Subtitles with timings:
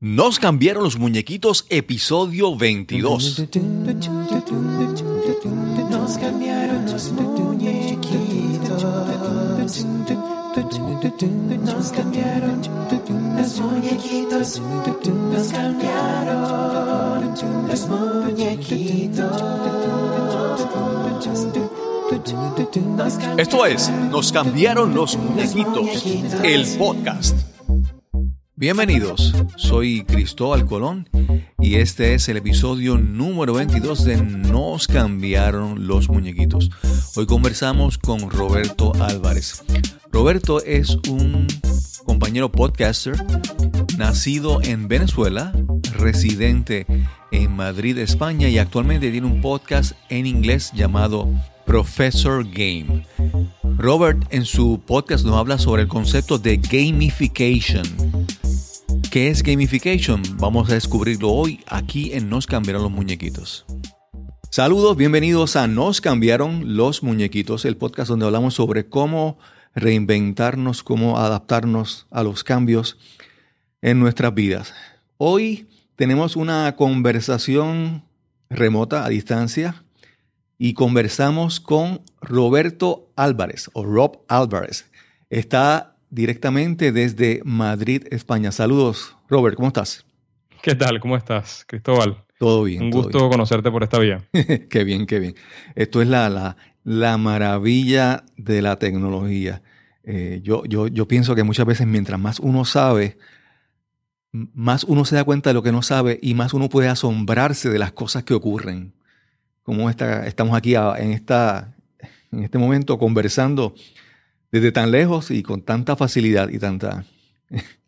[0.00, 3.40] Nos cambiaron los muñequitos, episodio 22.
[5.90, 8.84] Nos cambiaron los muñequitos.
[11.64, 12.62] Nos cambiaron
[13.36, 14.62] los muñequitos.
[15.32, 17.34] Nos cambiaron
[17.66, 19.42] los muñequitos.
[23.36, 26.04] Esto es Nos cambiaron los muñequitos,
[26.44, 27.47] el podcast.
[28.58, 31.08] Bienvenidos, soy Cristóbal Colón
[31.60, 36.68] y este es el episodio número 22 de Nos cambiaron los muñequitos.
[37.14, 39.62] Hoy conversamos con Roberto Álvarez.
[40.10, 41.46] Roberto es un
[42.04, 43.14] compañero podcaster
[43.96, 45.52] nacido en Venezuela,
[45.92, 46.84] residente
[47.30, 51.30] en Madrid, España y actualmente tiene un podcast en inglés llamado
[51.64, 53.06] Professor Game.
[53.76, 57.84] Robert en su podcast nos habla sobre el concepto de gamification.
[59.10, 60.20] ¿Qué es gamification?
[60.36, 63.64] Vamos a descubrirlo hoy aquí en Nos cambiaron los muñequitos.
[64.50, 69.38] Saludos, bienvenidos a Nos cambiaron los muñequitos, el podcast donde hablamos sobre cómo
[69.74, 72.98] reinventarnos, cómo adaptarnos a los cambios
[73.80, 74.74] en nuestras vidas.
[75.16, 78.04] Hoy tenemos una conversación
[78.50, 79.84] remota a distancia
[80.58, 84.84] y conversamos con Roberto Álvarez o Rob Álvarez.
[85.30, 88.52] Está directamente desde Madrid, España.
[88.52, 90.04] Saludos, Robert, ¿cómo estás?
[90.62, 91.00] ¿Qué tal?
[91.00, 92.24] ¿Cómo estás, Cristóbal?
[92.38, 92.84] Todo bien.
[92.84, 94.24] Un todo gusto conocerte por esta vía.
[94.70, 95.34] qué bien, qué bien.
[95.74, 99.62] Esto es la, la, la maravilla de la tecnología.
[100.04, 103.18] Eh, yo, yo, yo pienso que muchas veces mientras más uno sabe,
[104.32, 107.68] más uno se da cuenta de lo que no sabe y más uno puede asombrarse
[107.68, 108.94] de las cosas que ocurren.
[109.62, 111.74] Como esta, estamos aquí en, esta,
[112.32, 113.74] en este momento conversando
[114.50, 117.04] desde tan lejos y con tanta facilidad y tanta...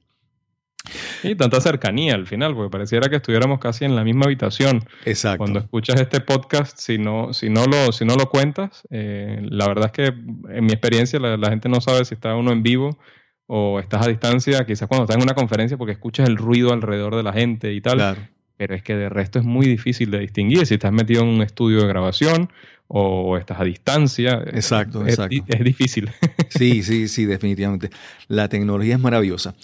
[1.23, 4.83] Y tanta cercanía al final, porque pareciera que estuviéramos casi en la misma habitación.
[5.05, 5.39] Exacto.
[5.39, 9.69] Cuando escuchas este podcast, si no, si no, lo, si no lo cuentas, eh, la
[9.69, 12.63] verdad es que en mi experiencia la, la gente no sabe si está uno en
[12.63, 12.99] vivo
[13.47, 17.17] o estás a distancia, quizás cuando estás en una conferencia porque escuchas el ruido alrededor
[17.17, 17.97] de la gente y tal.
[17.97, 18.21] Claro.
[18.57, 21.43] pero es que de resto es muy difícil de distinguir si estás metido en un
[21.43, 22.51] estudio de grabación
[22.87, 24.43] o estás a distancia.
[24.47, 25.37] Exacto, es, exacto.
[25.49, 26.11] es difícil.
[26.51, 27.91] Sí, sí, sí, definitivamente.
[28.29, 29.55] La tecnología es maravillosa.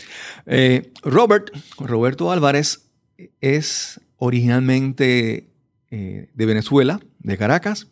[0.46, 2.88] Eh, Robert, Roberto Álvarez,
[3.40, 5.48] es originalmente
[5.90, 7.88] eh, de Venezuela, de Caracas,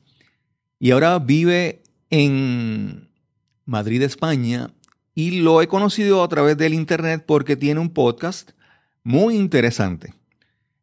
[0.78, 3.08] y ahora vive en
[3.64, 4.70] Madrid, España,
[5.14, 8.50] y lo he conocido a través del Internet porque tiene un podcast
[9.02, 10.14] muy interesante.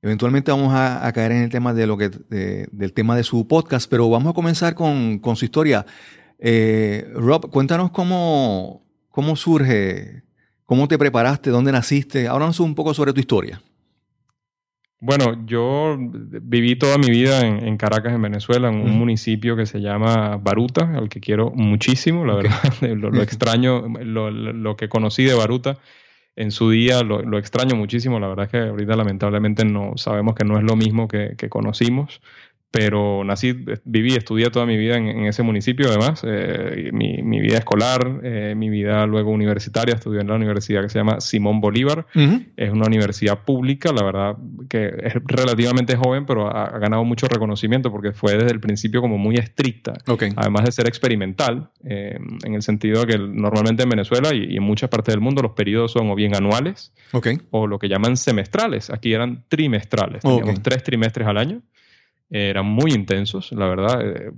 [0.01, 3.47] Eventualmente vamos a, caer en el tema de lo que, de- del tema de su
[3.47, 5.85] podcast, pero vamos a comenzar con su historia.
[6.41, 10.23] Eh, Rob, cuéntanos cómo, cómo surge,
[10.65, 12.27] cómo te preparaste, dónde naciste.
[12.27, 13.61] Háblanos un poco sobre tu historia.
[15.03, 19.65] Bueno, yo viví toda mi vida en, en Caracas, en Venezuela, en un municipio que
[19.65, 22.59] se llama Baruta, al que quiero muchísimo, la verdad.
[22.81, 25.77] Lo, lo extraño, lo, lo- lo que conocí de Baruta
[26.35, 28.19] en su día, lo, lo extraño muchísimo.
[28.19, 31.49] La verdad es que ahorita lamentablemente no sabemos que no es lo mismo que, que
[31.49, 32.21] conocimos.
[32.71, 36.21] Pero nací, viví, estudié toda mi vida en, en ese municipio, además.
[36.25, 40.87] Eh, mi, mi vida escolar, eh, mi vida luego universitaria, estudié en la universidad que
[40.87, 42.05] se llama Simón Bolívar.
[42.55, 44.37] Es una universidad pública, la verdad
[44.69, 49.01] que es relativamente joven, pero ha, ha ganado mucho reconocimiento porque fue desde el principio
[49.01, 50.23] como muy estricta, Ok.
[50.37, 54.55] además de ser experimental, eh, en el sentido de que normalmente en Venezuela y, y
[54.55, 56.93] en muchas partes del mundo los periodos son o bien anuales
[57.51, 58.89] o lo que llaman semestrales.
[58.89, 61.61] Aquí eran trimestrales, teníamos tres trimestres al año.
[62.31, 63.99] Eran muy intensos, la verdad.
[64.03, 64.31] eh,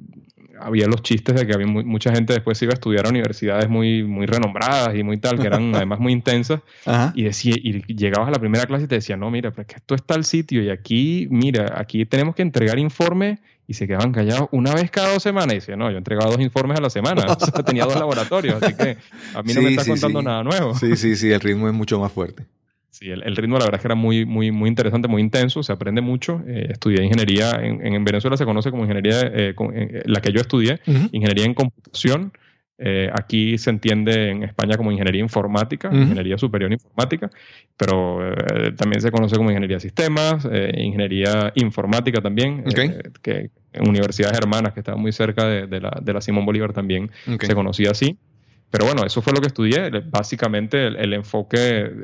[0.60, 3.68] había los chistes de que había mu- mucha gente después iba a estudiar a universidades
[3.70, 6.62] muy, muy renombradas y muy tal, que eran además muy intensas.
[6.86, 7.12] Ajá.
[7.16, 9.68] Y, decía, y llegabas a la primera clase y te decían, no, mira, pero es
[9.68, 13.88] que esto está al sitio y aquí, mira, aquí tenemos que entregar informe y se
[13.88, 15.54] quedaban callados una vez cada dos semanas.
[15.54, 18.62] Y decía, no, yo entregaba dos informes a la semana, o sea, tenía dos laboratorios,
[18.62, 18.98] así que
[19.36, 20.26] a mí no Sí, me está sí, contando sí.
[20.26, 20.76] nada nuevo.
[20.76, 22.46] Sí, sí, sí, el ritmo es mucho más fuerte.
[22.94, 25.64] Sí, el, el ritmo la verdad es que era muy, muy, muy interesante, muy intenso,
[25.64, 26.44] se aprende mucho.
[26.48, 30.32] Eh, estudié ingeniería, en, en Venezuela se conoce como ingeniería, eh, con- eh, la que
[30.32, 30.80] yo estudié,
[31.12, 32.32] ingeniería en computación.
[32.78, 37.30] Eh, aquí se entiende en España como ingeniería informática, ingeniería superior en informática,
[37.78, 38.20] pero
[38.76, 40.46] también se conoce como ingeniería de sistemas,
[40.78, 42.64] ingeniería informática también,
[43.22, 46.74] que en universidades hermanas que estaban muy cerca de, de la, de la Simón Bolívar
[46.74, 47.10] también
[47.48, 48.18] se conocía así.
[48.74, 49.92] Pero bueno, eso fue lo que estudié.
[50.10, 51.58] Básicamente el, el enfoque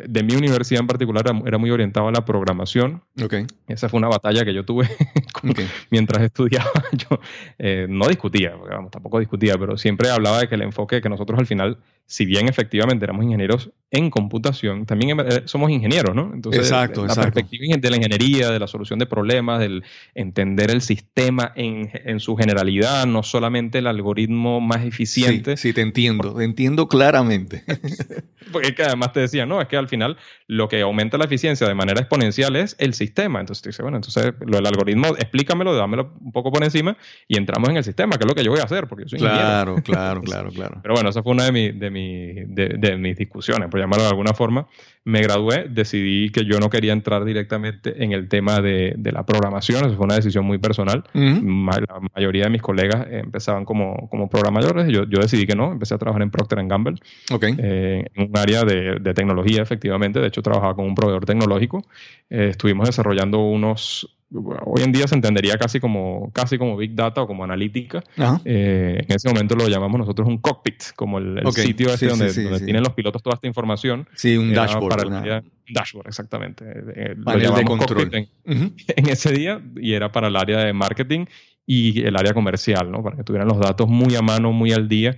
[0.08, 3.02] de mi universidad en particular era, era muy orientado a la programación.
[3.24, 3.34] Ok.
[3.68, 4.88] Esa fue una batalla que yo tuve
[5.34, 5.52] con-
[5.90, 6.70] mientras estudiaba.
[6.94, 7.20] Yo
[7.58, 11.10] eh, no discutía, porque, vamos, tampoco discutía, pero siempre hablaba de que el enfoque que
[11.10, 16.32] nosotros al final si bien efectivamente éramos ingenieros en computación, también eh, somos ingenieros, ¿no?
[16.34, 19.84] Entonces, exacto, la perspectiva de la ingeniería, de la solución de problemas, del
[20.16, 25.56] entender el sistema en, en su generalidad, no solamente el algoritmo más eficiente.
[25.56, 27.64] Sí, sí te entiendo, te entiendo claramente.
[28.52, 30.18] Porque que además te decía, no, es que al final
[30.48, 33.40] lo que aumenta la eficiencia de manera exponencial es el sistema.
[33.40, 36.98] Entonces te dice, bueno, entonces lo del algoritmo, explícamelo, dámelo un poco por encima
[37.28, 39.10] y entramos en el sistema, que es lo que yo voy a hacer, porque yo
[39.10, 39.84] soy claro, ingeniero.
[39.84, 40.80] Claro, claro, claro.
[40.82, 44.10] Pero bueno, esa fue una de, mi, de, mi, de, de mis discusiones llamarlo de
[44.10, 44.68] alguna forma,
[45.06, 49.86] me gradué, decidí que yo no quería entrar directamente en el tema de, la programación,
[49.86, 51.04] eso fue una decisión muy personal.
[51.14, 55.96] La mayoría de mis colegas empezaban como, como programadores, yo, yo decidí que no, empecé
[55.96, 56.98] a trabajar en Procter Gamble,
[57.32, 57.56] okay.
[57.58, 61.84] Eh, en un área de, tecnología efectivamente, de hecho trabajaba con un proveedor tecnológico,
[62.30, 67.22] eh, estuvimos desarrollando unos hoy en día se entendería casi como, casi como Big Data
[67.22, 68.04] o como analítica.
[68.46, 72.84] Eh, en ese momento lo llamamos nosotros un cockpit, como el, sitio ese donde, tienen
[72.84, 74.08] los pilotos toda esta información.
[74.16, 74.89] Sí, un dashboard.
[74.90, 76.66] Para un dashboard, exactamente.
[76.68, 78.10] Eh, lo de control.
[78.14, 78.30] En,
[78.88, 81.26] en, ese día y era para el área de marketing
[81.66, 83.04] y el área comercial, ¿no?
[83.04, 85.18] para que tuvieran los datos muy a mano, muy al día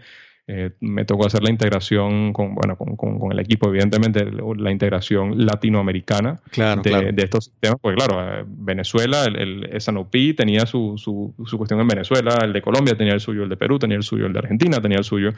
[0.54, 4.26] eh, me tocó hacer la integración con, bueno, con, con, el equipo, evidentemente,
[4.58, 7.78] la integración latinoamericana de, de, estos sistemas.
[7.80, 12.52] Porque, claro, eh, Venezuela, el, el SNOP tenía su, su, su, cuestión en Venezuela, el
[12.52, 14.98] de Colombia tenía el suyo, el de Perú tenía el suyo, el de Argentina tenía
[14.98, 15.32] el suyo.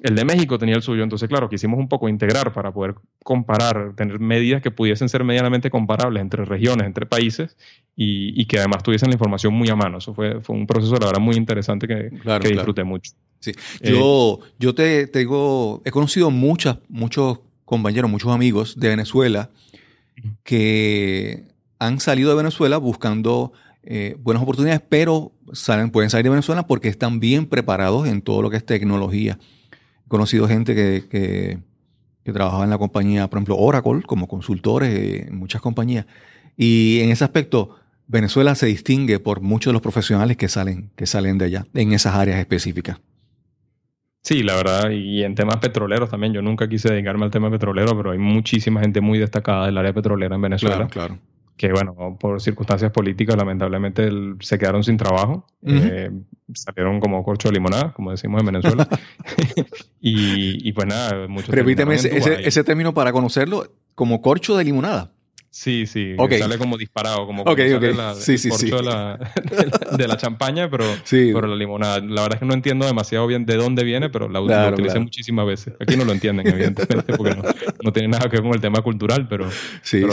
[0.00, 3.94] El de México tenía el suyo, entonces claro, quisimos un poco integrar para poder comparar,
[3.96, 7.56] tener medidas que pudiesen ser medianamente comparables entre regiones, entre países
[7.96, 9.98] y, y que además tuviesen la información muy a mano.
[9.98, 12.10] Eso fue, fue un proceso, la verdad, muy interesante que,
[12.42, 13.12] que disfruté mucho.
[13.40, 13.52] Sí.
[13.80, 19.50] Eh, yo, yo te tengo, he conocido muchas, muchos compañeros, muchos amigos de Venezuela
[20.42, 21.44] que
[21.78, 23.52] han salido de Venezuela buscando
[23.82, 28.42] eh, buenas oportunidades, pero salen, pueden salir de Venezuela porque están bien preparados en todo
[28.42, 29.38] lo que es tecnología.
[30.06, 35.36] He conocido gente que, que, trabajaba en la compañía, por ejemplo, Oracle, como consultores en
[35.36, 36.06] muchas compañías.
[36.56, 37.76] Y en ese aspecto,
[38.08, 41.92] Venezuela se distingue por muchos de los profesionales que salen, que salen de allá, en
[41.92, 42.98] esas áreas específicas.
[44.22, 46.32] Sí, la verdad, y en temas petroleros también.
[46.32, 49.92] Yo nunca quise dedicarme al tema petrolero, pero hay muchísima gente muy destacada del área
[49.92, 50.88] petrolera en Venezuela.
[50.88, 51.18] Claro, claro.
[51.56, 54.10] Que, bueno, por circunstancias políticas, lamentablemente
[54.40, 55.46] se quedaron sin trabajo.
[55.64, 56.10] Eh,
[56.52, 58.86] salieron como corcho de limonada, como decimos en Venezuela.
[60.00, 61.54] y, pues nada, muchos.
[61.54, 65.15] Repíteme ese, ese término para conocerlo, como corcho de limonada.
[65.56, 68.70] Sí, sí, sale como disparado, como okay, La, sí, sí, sí.
[68.70, 69.18] De, la,
[69.96, 71.98] de, la, champaña, pero, pero la limonada.
[72.00, 75.46] La verdad es que no entiendo demasiado bien de dónde viene, pero la, utilicé muchísimas
[75.46, 75.72] veces.
[75.80, 77.36] Aquí no lo entienden, evidentemente, porque
[77.82, 79.48] no, tiene nada que ver con el tema cultural, pero,
[79.80, 80.04] sí,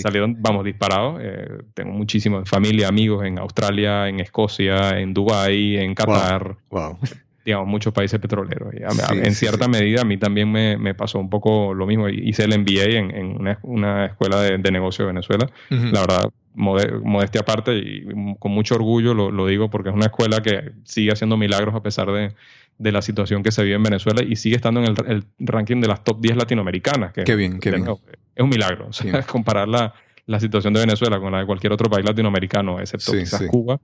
[0.00, 1.18] salieron, vamos, disparados.
[1.20, 6.56] Eh, tengo muchísima familia, amigos en Australia, en Escocia, en Dubái, en Qatar.
[6.70, 6.96] wow
[7.44, 8.72] digamos, muchos países petroleros.
[9.12, 12.08] en cierta medida a mí también me, me, pasó un poco lo mismo.
[12.08, 15.50] Hice el MBA en, en una, una, escuela de, de negocio de Venezuela.
[15.68, 18.06] La verdad, modestia aparte y
[18.38, 21.82] con mucho orgullo lo, lo, digo porque es una escuela que sigue haciendo milagros a
[21.82, 22.32] pesar de,
[22.78, 25.88] de la situación que se vive en Venezuela y sigue estando en el, ranking de
[25.88, 27.12] las top 10 latinoamericanas.
[27.12, 27.86] Que, qué bien, qué bien.
[28.34, 28.88] Es un milagro.
[28.88, 29.94] O sea, comparar la,
[30.26, 33.78] la, situación de Venezuela con la de cualquier otro país latinoamericano, excepto quizás Cuba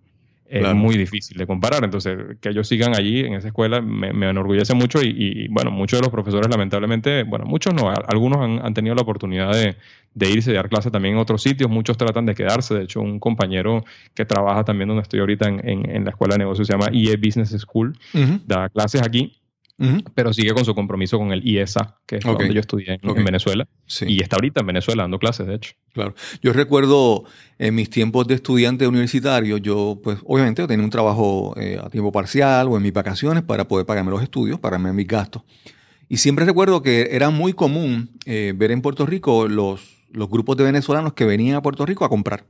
[0.51, 1.85] es muy difícil de comparar.
[1.85, 6.01] Entonces, que ellos sigan allí en esa escuela me, me enorgullece mucho y, bueno, muchos
[6.01, 9.77] de los profesores lamentablemente, bueno, muchos no, algunos han, han tenido la oportunidad de,
[10.15, 12.75] de, irse y dar clases también en otros sitios, muchos tratan de quedarse.
[12.75, 13.85] De hecho, un compañero
[14.15, 17.17] que trabaja también donde estoy ahorita en, en, la escuela de negocios se llama EA
[17.17, 17.97] Business School,
[18.47, 19.40] da clases aquí
[20.15, 23.67] pero sigue con su compromiso con el IESA, que es donde yo estudié en, Venezuela.
[24.03, 25.73] Y está ahorita en Venezuela dando clases, de hecho.
[25.93, 26.15] Claro.
[26.43, 27.25] Yo recuerdo
[27.59, 32.13] en mis tiempos de estudiante universitario, yo, pues, obviamente, tenía un trabajo eh, a tiempo
[32.13, 35.43] parcial o en mis vacaciones para poder pagarme los estudios, pagarme mis gastos.
[36.09, 40.57] Y siempre recuerdo que era muy común eh, ver en Puerto Rico los, los grupos
[40.57, 42.45] de venezolanos que venían a Puerto Rico a comprar.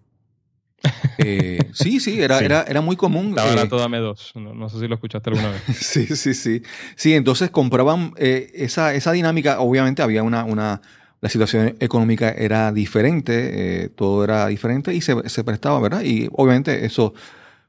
[1.19, 3.35] Eh, sí, sí, era, Era, era muy común.
[3.35, 4.33] La barato, eh, dame dos.
[4.35, 5.63] No, sé si lo escuchaste alguna vez.
[5.77, 6.63] sí, sí, sí.
[6.97, 9.61] Sí, entonces compraban eh, esa, esa dinámica.
[9.61, 10.81] Obviamente había una, una,
[11.21, 16.03] la situación económica era diferente, todo era diferente y se, se, prestaba, ¿verdad?
[16.03, 17.15] Y obviamente eso,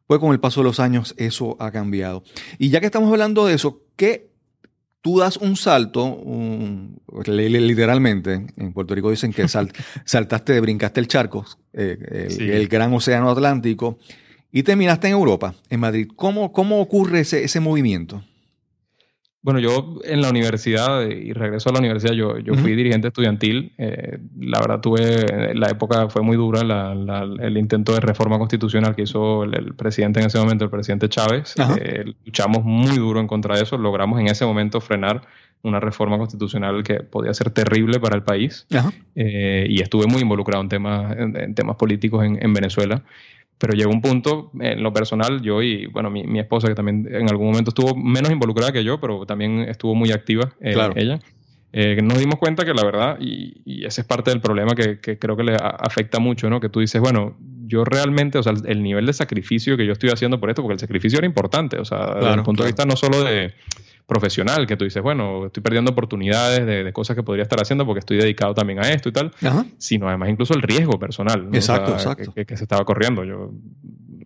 [0.07, 2.23] pues con el paso de los años, eso ha cambiado.
[2.57, 4.31] Y ya que estamos hablando de eso, ¿qué
[5.01, 6.03] tú das un salto,
[7.25, 9.47] literalmente, en Puerto Rico dicen que
[10.05, 13.99] saltaste, brincaste el charco, eh, el, gran océano Atlántico,
[14.51, 16.07] y terminaste en Europa, en Madrid.
[16.15, 18.23] ¿Cómo, cómo ocurre ese, ese movimiento?
[19.43, 23.73] Bueno, yo en la universidad, y regreso a la universidad, yo, yo fui dirigente estudiantil.
[23.79, 29.01] Eh, la verdad, tuve, la época fue muy dura, el intento de reforma constitucional que
[29.01, 31.55] hizo el, presidente en ese momento, el presidente Chávez.
[31.79, 35.23] Eh, luchamos muy duro en contra de eso, logramos en ese momento frenar
[35.63, 38.65] una reforma constitucional que podía ser terrible para el país.
[39.15, 43.03] Eh, y estuve muy involucrado en temas, en, temas políticos en, en, Venezuela.
[43.57, 47.07] Pero llegó un punto, en lo personal, yo y bueno, mi, mi, esposa, que también
[47.11, 51.19] en algún momento estuvo menos involucrada que yo, pero también estuvo muy activa eh, ella.
[51.73, 54.99] Eh, nos dimos cuenta que la verdad, y, y, ese es parte del problema que,
[54.99, 56.59] que creo que le afecta mucho, ¿no?
[56.59, 57.37] Que tú dices, bueno,
[57.71, 60.73] yo realmente, o sea, el nivel de sacrificio que yo estoy haciendo por esto, porque
[60.73, 63.53] el sacrificio era importante, o sea, desde el punto de vista no solo de
[64.05, 67.99] profesional, que tú dices, bueno, estoy perdiendo oportunidades de, cosas que podría estar haciendo porque
[67.99, 69.31] estoy dedicado también a esto y tal,
[69.77, 72.33] sino además incluso el riesgo personal exacto, exacto.
[72.33, 73.23] Que, que, se estaba corriendo.
[73.23, 73.51] Yo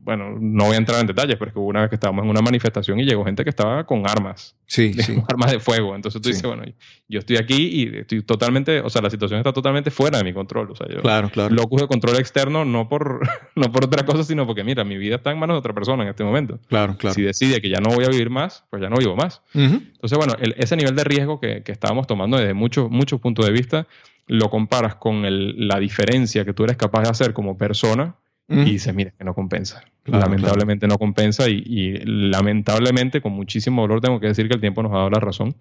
[0.06, 2.24] bueno, no voy a entrar en detalles, pero es que hubo una vez que estábamos
[2.24, 4.56] en una manifestación y llegó gente que estaba con armas.
[4.68, 5.20] Sí, sí.
[5.28, 5.96] armas de fuego.
[5.96, 6.62] Entonces tú dices, bueno,
[7.08, 10.32] yo estoy aquí y estoy totalmente, o sea, la situación está totalmente fuera de mi
[10.32, 10.70] control.
[10.70, 11.54] O sea, yo claro, claro.
[11.54, 15.16] locus de control externo no por, no por otra cosa, sino porque, mira, mi vida
[15.16, 16.60] está en manos de otra persona en este momento.
[16.68, 17.16] Claro, claro.
[17.16, 19.42] Si decide que ya no voy a vivir más, pues ya no vivo más.
[19.56, 23.52] Entonces, bueno, ese nivel de riesgo que, que estábamos tomando desde muchos, muchos puntos de
[23.52, 23.88] vista,
[24.28, 28.16] lo comparas con el, la diferencia que tú eres capaz de hacer como persona
[28.48, 29.84] y dices, mira, que no compensa.
[30.06, 34.92] lamentablemente no compensa y, lamentablemente con muchísimo dolor tengo que decir que el tiempo nos
[34.92, 35.56] ha dado la razón.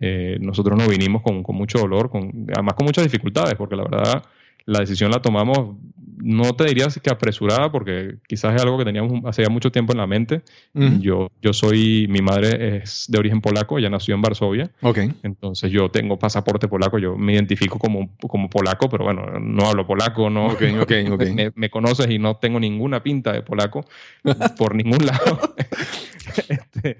[0.00, 3.84] Eh, nosotros nos vinimos con, con, mucho dolor, con, además con muchas dificultades, porque la
[3.84, 4.22] verdad
[4.66, 5.76] la decisión la tomamos,
[6.16, 9.98] no te diría que apresurada, porque quizás es algo que teníamos hace mucho tiempo en
[9.98, 10.42] la mente.
[10.74, 14.70] yo, yo soy, mi madre es de origen polaco, ella nació en Varsovia.
[14.80, 15.12] Okay.
[15.22, 19.86] Entonces yo tengo pasaporte polaco, yo me identifico como, como polaco, pero bueno, no hablo
[19.86, 23.84] polaco, no okay, okay, me, me, conoces y no tengo ninguna pinta de polaco
[24.58, 25.54] por ningún lado.
[26.48, 26.98] este,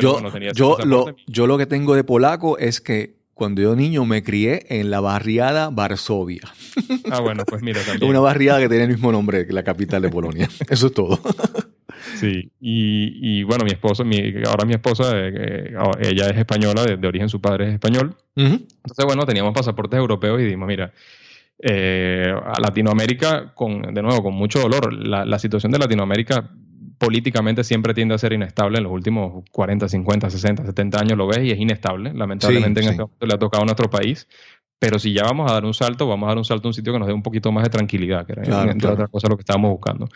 [0.00, 0.20] yo,
[0.52, 4.64] yo, lo, yo lo que tengo de polaco es que cuando yo niño me crié
[4.70, 6.40] en la barriada Varsovia.
[7.10, 8.10] Ah, bueno, pues mira también.
[8.10, 10.48] Una barriada que tiene el mismo nombre que la capital de Polonia.
[10.68, 11.20] Eso es todo.
[12.16, 16.84] Sí, y, y bueno, mi esposa, mi, ahora mi esposa, eh, eh, ella es española,
[16.84, 18.16] de, origen su padre es español.
[18.34, 20.92] Entonces, bueno, teníamos pasaportes europeos y dijimos, mira,
[21.60, 26.50] eh, a Latinoamérica, con, de nuevo, con mucho dolor, la, la situación de Latinoamérica
[26.98, 28.78] políticamente siempre tiende a ser inestable.
[28.78, 32.12] En los últimos 40, 50, 60, 70 años lo ves y es inestable.
[32.14, 34.28] Lamentablemente en este momento le ha tocado a nuestro país.
[34.78, 36.74] Pero si ya vamos a dar un salto, vamos a dar un salto a un
[36.74, 39.36] sitio que nos dé un poquito más de tranquilidad, que era entre otras cosas lo
[39.36, 40.06] que estábamos buscando.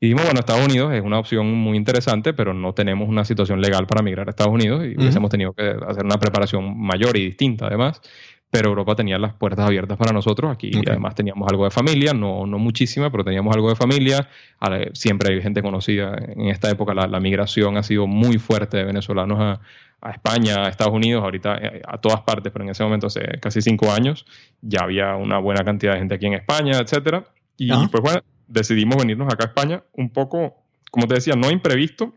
[0.00, 3.60] Y dijimos, bueno, Estados Unidos es una opción muy interesante, pero no tenemos una situación
[3.60, 7.26] legal para migrar a Estados Unidos y hemos tenido que hacer una preparación mayor y
[7.26, 8.00] distinta además
[8.50, 10.50] pero Europa tenía las puertas abiertas para nosotros.
[10.50, 14.28] Aquí y además teníamos algo de familia, no, no muchísima, pero teníamos algo de familia.
[14.92, 16.16] Siempre hay gente conocida.
[16.16, 19.60] En esta época la, la migración ha sido muy fuerte de venezolanos a,
[20.00, 23.20] a, España, a Estados Unidos, ahorita eh, a todas partes, pero en ese momento, hace
[23.40, 24.24] casi cinco años,
[24.62, 27.24] ya había una buena cantidad de gente aquí en España, etcétera.
[27.56, 30.54] Y pues bueno, decidimos venirnos acá a España un poco,
[30.90, 32.14] como te decía, no imprevisto,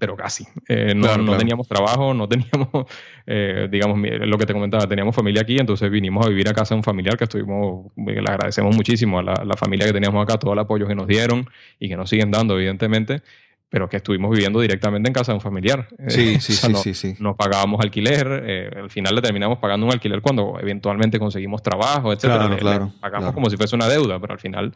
[0.00, 0.44] pero casi.
[0.66, 2.68] Eh, no, no teníamos trabajo, no teníamos,
[3.26, 6.74] eh, digamos, lo que te comentaba, teníamos familia aquí, entonces vinimos a vivir a casa
[6.74, 10.54] de un familiar que estuvimos, le agradecemos muchísimo a la, familia que teníamos acá, todo
[10.54, 11.46] el apoyo que nos dieron
[11.78, 13.20] y que nos siguen dando, evidentemente,
[13.68, 15.86] pero que estuvimos viviendo directamente en casa de un familiar.
[16.08, 17.14] Sí, sí, sí, sí, sí.
[17.20, 22.10] Nos pagábamos alquiler, eh, al final le terminamos pagando un alquiler cuando eventualmente conseguimos trabajo,
[22.10, 22.46] etcétera.
[22.46, 24.72] Claro, claro, pagamos como si fuese una deuda, pero al final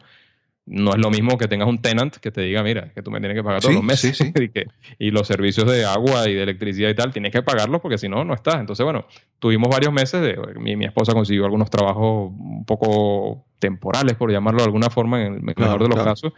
[0.65, 3.19] no es lo mismo que tengas un tenant que te diga, mira, que tú me
[3.19, 4.67] tienes que pagar todos los meses y, que,
[4.97, 8.09] y los servicios de agua y de electricidad y tal, tienes que pagarlos porque si
[8.09, 8.55] no, no estás.
[8.55, 9.05] Entonces, bueno,
[9.39, 14.59] tuvimos varios meses, de, mi, mi esposa consiguió algunos trabajos un poco temporales, por llamarlo
[14.59, 16.33] de alguna forma, en el mejor de los casos.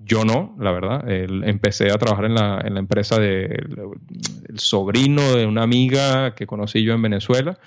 [0.00, 1.04] Yo no, la verdad.
[1.08, 6.46] empecé a trabajar en la, en la empresa del de, sobrino de una amiga que
[6.46, 7.58] conocí yo en Venezuela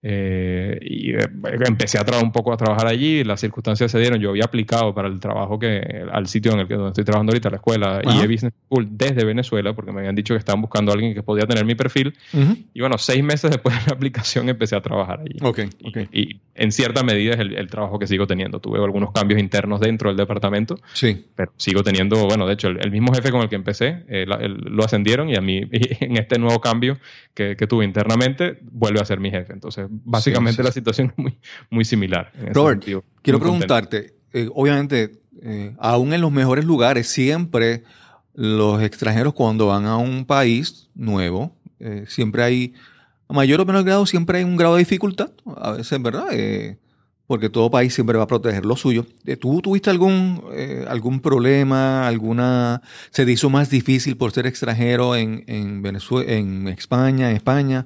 [0.00, 1.28] eh, y eh,
[1.66, 4.94] empecé a trabajar un poco a trabajar allí, las circunstancias se dieron, yo había aplicado
[4.94, 8.00] para el trabajo que, al sitio en el que donde estoy trabajando ahorita, la escuela
[8.04, 11.22] y Business School desde Venezuela, porque me habían dicho que estaban buscando a alguien que
[11.22, 12.14] podía tener mi perfil.
[12.74, 15.38] Y bueno, seis meses después de la aplicación empecé a trabajar allí.
[15.40, 15.68] Okay,
[16.12, 18.58] Y, en cierta medida es el, trabajo que sigo teniendo.
[18.60, 21.26] Tuve algunos cambios internos dentro del departamento, sí.
[21.36, 24.84] pero sigo teniendo, bueno, de hecho, el, mismo jefe con el que empecé eh, lo
[24.84, 26.98] ascendieron y a mí en este nuevo cambio
[27.32, 29.52] que, que tuve internamente vuelve a ser mi jefe.
[29.52, 31.38] Entonces, básicamente la situación es muy,
[31.70, 32.32] muy similar.
[32.52, 32.84] Robert,
[33.22, 37.84] quiero preguntarte, eh, obviamente, eh, aún en los mejores lugares, siempre
[38.34, 42.74] los extranjeros cuando van a un país nuevo, eh, siempre hay,
[43.28, 46.26] a mayor o menor grado, siempre hay un grado de dificultad, a veces, ¿verdad?
[47.26, 49.04] porque todo país siempre va a proteger lo suyo.
[49.38, 50.42] ¿Tú tuviste algún,
[50.88, 52.80] algún problema, alguna,
[53.10, 57.84] se te hizo más difícil por ser extranjero en, en Venezuela, en España, en España?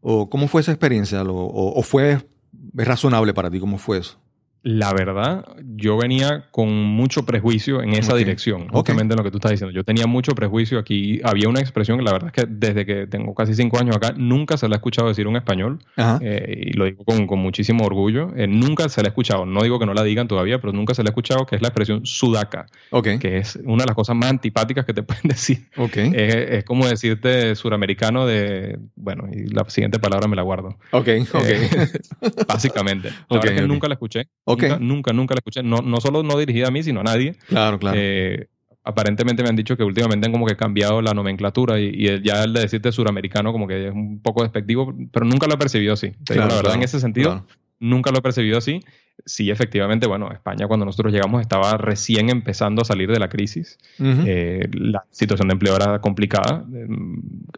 [0.00, 1.22] ¿O cómo fue esa experiencia?
[1.26, 2.26] ¿O, fue
[2.74, 3.60] razonable para ti?
[3.60, 4.18] ¿Cómo fue eso?
[4.62, 9.38] La verdad, yo venía con mucho prejuicio en esa dirección, justamente en lo que tú
[9.38, 9.74] estás diciendo.
[9.74, 11.20] Yo tenía mucho prejuicio aquí.
[11.24, 14.12] Había una expresión que la verdad es que desde que tengo casi cinco años acá,
[14.16, 15.78] nunca se la he escuchado decir un español,
[16.20, 18.32] eh, y lo digo con, con muchísimo orgullo.
[18.36, 20.94] Eh, nunca se la he escuchado, no digo que no la digan todavía, pero nunca
[20.94, 23.18] se la he escuchado, que es la expresión sudaca, ok.
[23.18, 25.68] que es una de las cosas más antipáticas que te pueden decir.
[25.76, 30.76] Es, es como decirte suramericano de, bueno, y la siguiente palabra me la guardo.
[30.90, 31.08] Ok.
[31.32, 31.44] Ok.
[31.46, 31.88] Eh,
[32.48, 33.10] básicamente.
[33.28, 34.28] La verdad es que nunca la escuché.
[34.52, 34.62] Ok.
[34.62, 35.62] Nunca, nunca, nunca la escuché.
[35.62, 37.34] No, no solo no dirigida a mí, sino a nadie.
[37.48, 37.96] claro, claro.
[38.00, 38.48] Eh,
[38.82, 42.44] aparentemente me han dicho que últimamente han como que cambiado la nomenclatura y, y ya
[42.44, 45.92] el de decirte suramericano como que es un poco despectivo, pero nunca lo he percibido
[45.94, 46.10] así.
[46.24, 47.46] Te digo Claro, la verdad, claro, en ese sentido, claro.
[47.78, 48.80] nunca lo he percibido así.
[49.26, 53.78] Sí, efectivamente, bueno, España cuando nosotros llegamos estaba recién empezando a salir de la crisis.
[53.98, 54.22] Ujú.
[54.26, 56.64] Eh, la situación de empleo era complicada.
[56.74, 56.86] Eh,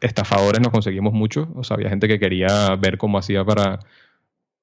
[0.01, 1.53] Estafadores nos conseguimos mucho.
[1.55, 3.79] O sea, había gente que quería ver cómo hacía para,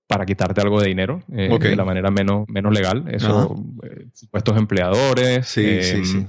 [0.10, 3.06] para quitarte algo de dinero eh, de la manera menos, menos legal.
[3.12, 5.46] Eso, eh, supuestos empleadores.
[5.48, 6.26] Sí, eh, sí, sí.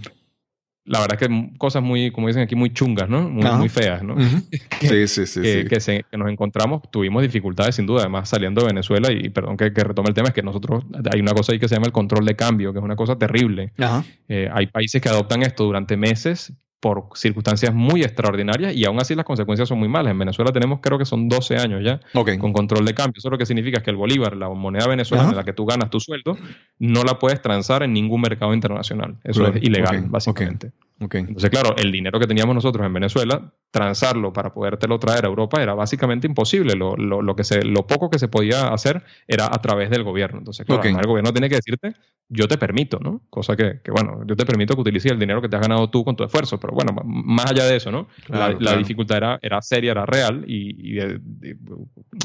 [0.85, 3.31] La verdad es que cosas muy, como dicen aquí, muy chungas, ¿no?
[3.31, 4.15] Muy, muy feas, ¿no?
[4.15, 4.43] Ujú.
[4.83, 5.41] Sí, sí, sí.
[5.41, 5.69] que, sí.
[5.69, 9.57] que se- que nos encontramos, tuvimos dificultades sin duda, además saliendo de Venezuela, y perdón
[9.57, 11.87] que, que retome el tema, es que nosotros, hay una cosa ahí que se llama
[11.87, 13.73] el control de cambio, que es una cosa terrible.
[13.79, 14.05] Ajá.
[14.29, 19.15] Eh, hay países que adoptan esto durante meses por circunstancias muy extraordinarias y aún así
[19.15, 20.13] las consecuencias son muy malas.
[20.13, 22.01] En Venezuela tenemos creo que son 12 años ya
[22.39, 23.19] con control de cambio.
[23.19, 25.33] Eso lo que significa es que el bolívar, la moneda venezolana Ajá.
[25.33, 26.39] en la que tú ganas tu sueldo,
[26.79, 29.17] no la puedes transar en ningún mercado internacional.
[29.25, 29.57] Eso Claro.
[29.57, 30.73] es ilegal, básicamente.
[31.03, 31.15] Ok.
[31.15, 35.63] Entonces, claro, el dinero que teníamos nosotros en Venezuela, transarlo para podértelo traer a Europa
[35.63, 36.75] era básicamente imposible.
[36.75, 40.03] Lo, lo, lo que se, lo poco que se podía hacer era a través del
[40.03, 40.39] gobierno.
[40.39, 40.87] Entonces, claro, Ok.
[40.87, 41.95] además el gobierno tiene que decirte,
[42.29, 43.23] yo te permito, ¿no?
[43.31, 45.89] Cosa que, que, bueno, yo te permito que utilices el dinero que te has ganado
[45.91, 46.61] tú con tu esfuerzo.
[46.61, 48.07] Pero bueno, más allá de eso, ¿no?
[48.27, 48.79] Claro, la, la claro.
[48.79, 51.57] dificultad era, era seria, era real y, y de- de-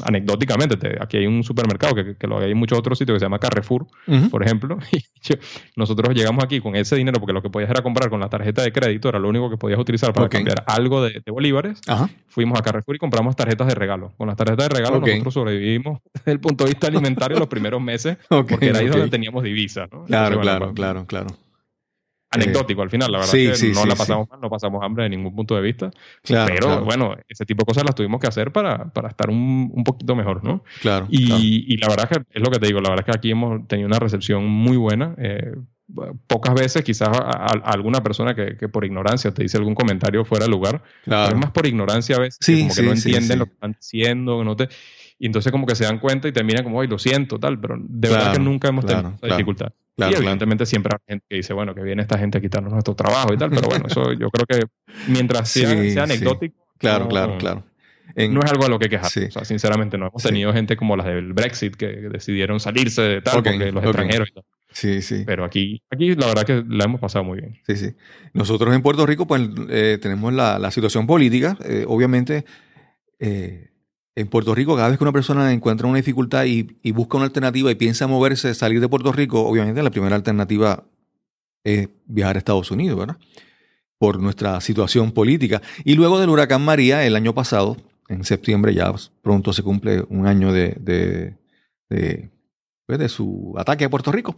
[0.04, 3.20] anecdóticamente, te- aquí hay un supermercado que, que lo hay en muchos otros sitios que
[3.20, 3.86] se llama Carrefour,
[4.30, 5.36] por ejemplo, y yo-
[5.76, 8.62] nosotros llegamos aquí con ese dinero porque lo que podías era comprar con la tarjeta
[8.62, 11.80] de crédito, era lo único que podías utilizar para cambiar algo de, de bolívares.
[11.86, 12.08] Ajá.
[12.28, 14.12] Fuimos a Carrefour y compramos tarjetas de regalo.
[14.16, 17.80] Con las tarjetas de regalo nosotros sobrevivimos desde el punto de vista alimentario los primeros
[17.80, 19.86] meses porque era ahí donde teníamos divisa.
[19.92, 20.04] ¿no?
[20.04, 21.26] Claro, Entonces, bueno, claro, pues, claro, claro.
[22.28, 24.50] Anecdótico al final, la verdad sí, es que sí, no sí, la pasamos mal, no
[24.50, 25.90] pasamos hambre de ningún punto de vista.
[26.22, 29.30] Claro, pero claro, bueno, ese tipo de cosas las tuvimos que hacer para, para estar
[29.30, 30.62] un, un poquito mejor, ¿no?
[30.82, 31.40] claro, Y, claro.
[31.42, 33.30] y la verdad es que es lo que te digo, la verdad es que aquí
[33.30, 35.14] hemos tenido una recepción muy buena.
[35.18, 35.54] eh,
[36.26, 40.44] pocas veces quizás a, alguna persona que, que por ignorancia te dice algún comentario fuera
[40.46, 42.92] de lugar, pero es más por ignorancia a veces, Sí, que como que sí, no
[42.92, 43.36] entienden sí.
[43.38, 44.68] lo que están diciendo, no te...
[45.18, 47.58] Y entonces como que se dan cuenta y te miran como, ay, lo siento, tal,
[47.58, 49.72] pero de verdad que nunca hemos claro, tenido esa dificultad.
[49.96, 52.94] Y evidentemente siempre hay gente que dice, bueno, que viene esta gente a quitarnos nuestro
[52.94, 54.66] trabajo y tal, pero bueno, eso yo creo que
[55.08, 57.64] mientras sea, sea anecdótico, Claro, no- claro, claro.
[58.14, 59.10] En- no es algo a lo que quejar.
[59.10, 59.24] Sí.
[59.24, 60.28] O sea, sinceramente, no hemos Sí.
[60.28, 64.32] tenido gente como las del Brexit que decidieron salirse de tal, porque los extranjeros y
[64.34, 64.44] tal.
[64.70, 65.24] Sí, sí.
[65.26, 67.58] Pero aquí, aquí la verdad que la hemos pasado muy bien.
[67.66, 67.94] Sí, sí.
[68.32, 71.56] Nosotros en Puerto Rico, pues, eh, tenemos la, la situación política.
[71.64, 72.44] Eh, obviamente,
[73.18, 73.70] eh,
[74.14, 77.26] en Puerto Rico, cada vez que una persona encuentra una dificultad y, y busca una
[77.26, 80.84] alternativa y piensa moverse, salir de Puerto Rico, obviamente la primera alternativa
[81.64, 83.16] es viajar a Estados Unidos, ¿verdad?
[83.98, 85.60] Por nuestra situación política.
[85.84, 87.76] Y luego del huracán María, el año pasado,
[88.08, 91.34] en septiembre, ya pronto se cumple un año de, de,
[91.90, 92.30] de,
[92.86, 94.36] pues, de su ataque a Puerto Rico.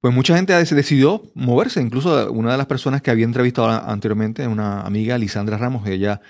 [0.00, 1.80] Pues mucha gente decidió moverse.
[1.80, 6.20] Incluso una de las personas que había entrevistado anteriormente, una amiga, Lisandra Ramos, ella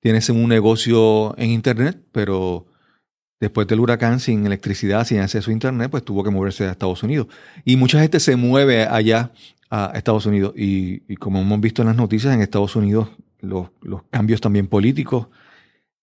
[0.00, 2.66] tiene un negocio en Internet, pero
[3.40, 7.02] después del huracán, sin electricidad, sin acceso a Internet, pues tuvo que moverse a Estados
[7.02, 7.28] Unidos.
[7.64, 9.30] Y mucha gente se mueve allá
[9.70, 10.52] a Estados Unidos.
[10.56, 13.08] Y, como hemos visto en las noticias, en Estados Unidos
[13.40, 13.68] los,
[14.10, 15.28] cambios también políticos,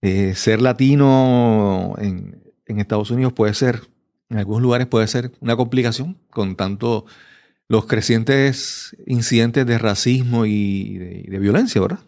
[0.01, 3.81] eh, ser latino en Estados Unidos puede ser,
[4.31, 7.05] en algunos lugares puede ser una complicación con tanto
[7.67, 11.99] los crecientes incidentes de racismo y de, violencia, ¿verdad?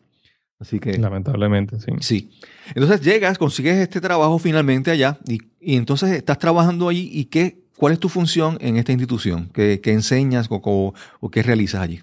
[0.60, 0.98] Así que...
[0.98, 1.92] Lamentablemente, sí.
[2.00, 2.32] Sí.
[2.76, 7.60] Entonces llegas, consigues este trabajo finalmente allá y, y entonces estás trabajando allí y qué,
[7.78, 9.50] ¿cuál es tu función en esta institución?
[9.54, 12.02] ¿Qué, qué enseñas o, o- o qué realizas allí?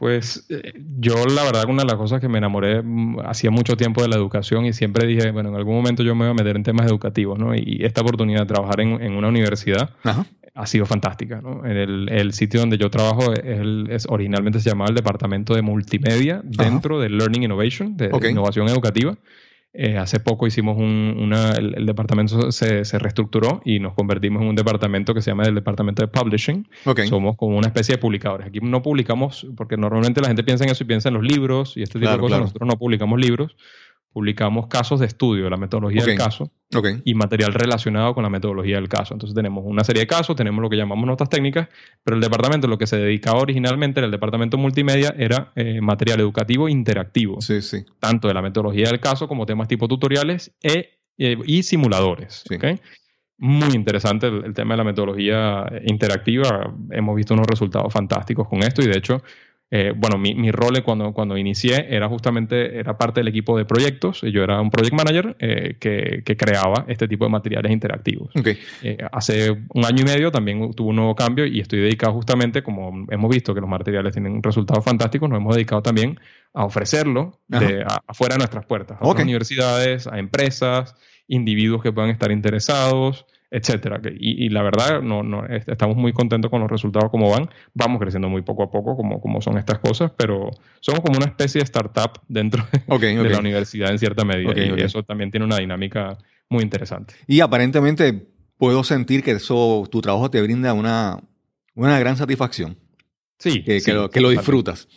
[0.00, 3.76] Pues eh, yo la verdad una de las cosas que me enamoré mm, hacía mucho
[3.76, 6.34] tiempo de la educación y siempre dije, bueno, en algún momento yo me voy a
[6.34, 7.54] meter en temas educativos, ¿no?
[7.54, 10.24] Y esta oportunidad de trabajar en, en una universidad Ajá.
[10.54, 11.66] ha sido fantástica, ¿no?
[11.66, 15.54] En el, el sitio donde yo trabajo es, el- es- originalmente se llamaba el Departamento
[15.54, 19.14] de Multimedia dentro de Learning Innovation, de innovación educativa.
[19.72, 24.42] Eh, hace poco hicimos un, una, el, el departamento se, se reestructuró y nos convertimos
[24.42, 26.66] en un departamento que se llama el Departamento de Publishing.
[26.86, 27.02] Ok.
[27.02, 28.48] Somos como una especie de publicadores.
[28.48, 31.76] Aquí no publicamos, porque normalmente la gente piensa en eso y piensa en los libros
[31.76, 32.30] y este tipo Claro, de cosas.
[32.30, 32.44] claro.
[32.46, 33.54] Nosotros no publicamos libros
[34.12, 36.50] publicamos casos de estudio de la metodología del caso
[37.04, 39.14] y material relacionado con la metodología del caso.
[39.14, 41.68] Entonces tenemos una serie de casos, tenemos lo que llamamos notas técnicas,
[42.02, 46.20] pero el departamento lo que se dedicaba originalmente, era el departamento multimedia, era eh, material
[46.20, 47.84] educativo interactivo, Sí, sí.
[47.98, 52.44] tanto de la metodología del caso como temas tipo tutoriales e, eh, y simuladores.
[53.38, 56.74] Muy interesante el, el tema de la metodología interactiva.
[56.90, 59.22] Hemos visto unos resultados fantásticos con esto y de hecho,
[59.70, 63.64] eh, bueno, mi, mi rol cuando, cuando inicié era justamente, era parte del equipo de
[63.64, 64.20] proyectos.
[64.22, 68.30] Yo era un project manager eh, que, que creaba este tipo de materiales interactivos.
[68.36, 68.48] Ok.
[68.82, 72.62] Eh, hace un año y medio también tuvo un nuevo cambio y estoy dedicado justamente,
[72.62, 76.18] como hemos visto que los materiales tienen resultados fantásticos, nos hemos dedicado también
[76.52, 80.94] a ofrecerlo de, a- afuera de nuestras puertas, a otras universidades, a empresas,
[81.28, 84.00] individuos que puedan estar interesados, etcétera.
[84.18, 87.48] Y, y la verdad, no, no, est- estamos muy contentos con los resultados como van.
[87.74, 91.26] Vamos creciendo muy poco a poco, como, como son estas cosas, pero somos como una
[91.26, 94.52] especie de startup dentro de, la universidad en cierta medida.
[94.56, 96.16] Y eso también tiene una dinámica
[96.48, 97.14] muy interesante.
[97.26, 101.18] Y aparentemente puedo sentir que eso, tu trabajo te brinda una,
[101.74, 102.76] una gran satisfacción,
[103.38, 104.32] Sí, que, que lo, que lo totalmente.
[104.40, 104.88] disfrutas.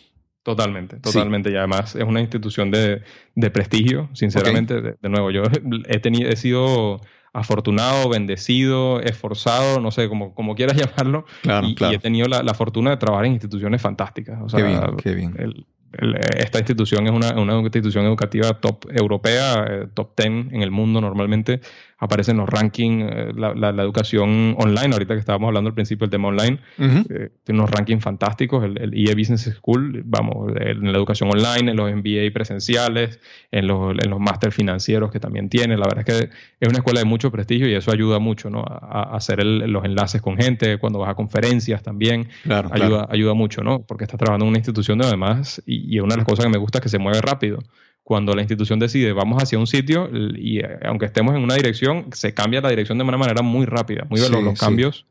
[0.42, 1.50] Totalmente, totalmente.
[1.50, 3.00] Y además es una institución de,
[3.34, 4.82] de prestigio, sinceramente.
[4.82, 5.42] De, de nuevo, yo
[5.88, 7.00] he, tenido, he sido
[7.34, 11.26] afortunado, bendecido, esforzado, no sé, como, como quieras llamarlo.
[11.42, 11.92] Claro, y, claro.
[11.92, 14.40] y he tenido la, la fortuna de trabajar en instituciones fantásticas.
[14.42, 15.34] O sea, Qué bien, qué bien.
[15.38, 15.66] el-
[15.98, 20.70] el- esta institución es una, una institución educativa top europea, eh, top 10 en el
[20.72, 21.60] mundo normalmente.
[22.04, 25.74] Aparece en los rankings, eh, la, la- la educación online, ahorita que estábamos hablando al
[25.74, 30.52] principio del tema online, eh, tiene unos rankings fantásticos, el, el EA Business School, vamos,
[30.60, 35.18] en la educación online, en los MBA presenciales, en los, en los máster financieros que
[35.20, 35.76] también tiene.
[35.76, 38.60] La verdad es que es una escuela de mucho prestigio y eso ayuda mucho, ¿no?
[38.68, 42.88] A, a hacer el- los enlaces con gente, cuando vas a conferencias también, Claro, ayuda,
[42.88, 43.06] claro.
[43.12, 43.80] ayuda mucho, ¿no?
[43.82, 46.50] Porque estás trabajando en una institución de además, y, y una de las cosas que
[46.50, 47.58] me gusta es que se mueve rápido.
[48.04, 52.06] Cuando la institución decide vamos hacia un sitio y eh, aunque estemos en una dirección,
[52.12, 54.38] se cambia la dirección de una manera muy rápida, muy veloz.
[54.38, 54.64] Sí, Los sí.
[54.64, 55.06] cambios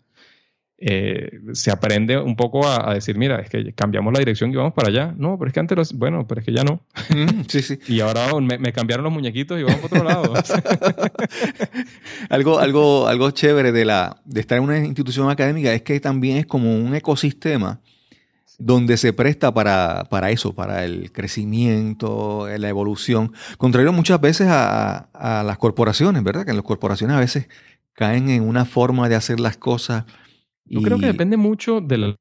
[0.86, 4.56] eh, se aprende un poco a, a decir, mira, es que cambiamos la dirección y
[4.58, 5.13] vamos para allá.
[5.17, 6.82] No, pero es que antes, los- bueno, pero es que ya no.
[7.10, 7.79] Mm, sí, sí.
[7.88, 10.34] Y ahora me, me cambiaron los muñequitos y vamos para otro lado.
[12.29, 16.38] Algo, algo, algo chévere de, la, de estar en una institución académica es que también
[16.38, 17.79] es como un ecosistema
[18.59, 23.31] donde se presta para, para eso, para el crecimiento, la evolución.
[23.57, 26.45] Contrario muchas veces a, a las corporaciones, ¿verdad?
[26.45, 27.47] Que en las corporaciones a veces
[27.93, 30.05] caen en una forma de hacer las cosas.
[30.65, 32.15] Yo creo que depende mucho de la,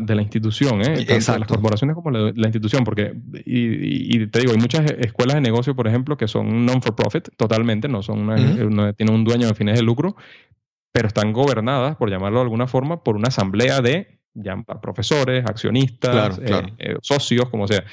[0.00, 0.84] de la institución, ¿eh?
[0.84, 1.40] Tanto de Exacto.
[1.40, 5.40] las corporaciones como la, la institución, porque, y, y te digo, hay muchas escuelas de
[5.42, 9.76] negocio, por ejemplo, que son non-for-profit totalmente, no, son una- tienen un dueño de fines
[9.76, 10.16] de lucro,
[10.92, 16.38] pero están gobernadas, por llamarlo de alguna forma, por una asamblea de ya, profesores, accionistas,
[16.38, 17.84] Claro, eh, eh, socios, como sea.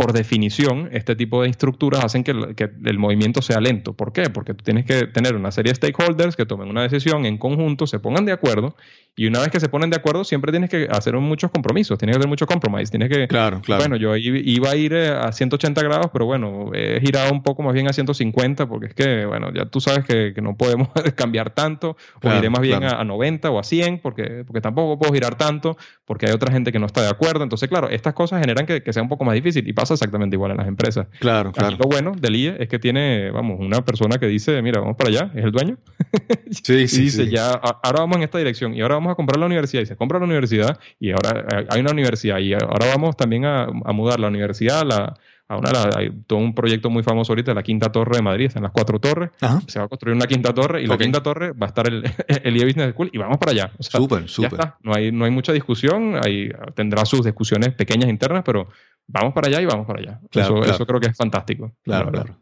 [0.00, 3.92] Por definición, este tipo de estructuras hacen que el, que el movimiento sea lento.
[3.92, 4.30] ¿Por qué?
[4.30, 7.86] Porque tú tienes que tener una serie de stakeholders que tomen una decisión en conjunto,
[7.86, 8.74] se pongan de acuerdo,
[9.14, 12.16] y una vez que se ponen de acuerdo, siempre tienes que hacer muchos compromisos, tienes
[12.16, 13.28] que hacer mucho compromise, tienes que...
[13.28, 13.82] Claro, claro.
[13.82, 17.62] Bueno, yo iba a ir eh, a 180 grados, pero bueno, he girado un poco
[17.62, 20.88] más bien a 150 porque es que, bueno, ya tú sabes que, que no podemos
[21.14, 22.96] cambiar tanto, o iré más bien claro.
[22.96, 26.50] a, a 90 o a 100 porque, porque tampoco puedo girar tanto, porque hay otra
[26.50, 27.42] gente que no está de acuerdo.
[27.42, 30.36] Entonces, claro, estas cosas generan que, que sea un poco más difícil y pasa exactamente
[30.36, 31.06] igual en las empresas.
[31.18, 31.76] claro, Aquí claro.
[31.78, 35.10] lo bueno del IE es que tiene, vamos, una persona que dice, mira, vamos para
[35.10, 35.76] allá, es el dueño,
[36.50, 37.30] Sí, y sí, dice, sí.
[37.30, 39.82] ya, ahora vamos en esta dirección y ahora vamos a comprar la universidad.
[39.82, 43.44] Y se compra la universidad y ahora eh, hay una universidad y ahora vamos también
[43.44, 45.14] a, a mudar la universidad a, la,
[45.50, 48.46] a una, la- hay todo un proyecto muy famoso ahorita, la Quinta Torre de Madrid,
[48.46, 49.30] están las cuatro torres.
[49.40, 49.60] Ajá.
[49.66, 52.04] Se va a construir una quinta torre y la quinta torre va a estar el,
[52.44, 53.72] el IE Business School y vamos para allá.
[53.78, 54.52] O sea, Súper, ya súper.
[54.52, 54.78] está.
[54.82, 58.68] No hay, no hay mucha discusión, hay, tendrá sus discusiones pequeñas internas, pero
[59.08, 60.20] vamos para allá y vamos para allá.
[60.30, 60.74] Claro, eso, claro.
[60.76, 61.72] eso creo que es fantástico.
[61.84, 62.36] la Claro, claro.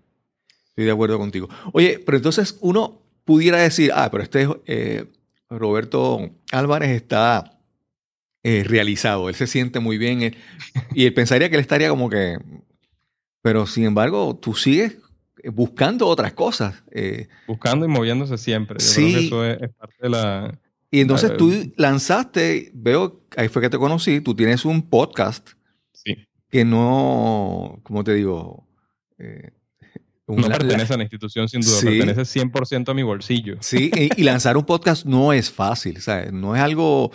[0.68, 1.48] Estoy de acuerdo contigo.
[1.72, 5.04] Oye, pero entonces uno pudiera decir, ah, pero este eh,
[5.50, 7.58] Roberto Álvarez está
[8.44, 10.34] eh, realizado, él se siente muy bien eh,
[10.94, 12.38] y él pensaría que él estaría como que,
[13.42, 14.96] pero sin embargo, tú sigues
[15.52, 16.82] buscando otras cosas.
[16.90, 18.76] eh, Buscando y moviéndose siempre.
[18.80, 19.02] Yo Sí.
[19.12, 20.58] creo que eso es, es parte de la...
[20.90, 25.50] y entonces Ah, tú lanzaste, veo, ahí fue que te conocí, tú tienes un podcast
[25.92, 26.16] Sí.
[26.50, 28.66] que no, ¿cómo te digo?
[29.18, 29.50] Eh,
[30.26, 31.78] un- No la- la- pertenece a la institución, sin duda.
[31.80, 31.86] Sí.
[31.86, 33.56] Pertenece 100% a mi bolsillo.
[33.60, 36.32] Sí, y, y lanzar un podcast no es fácil, ¿sabes?
[36.32, 37.10] No es algo...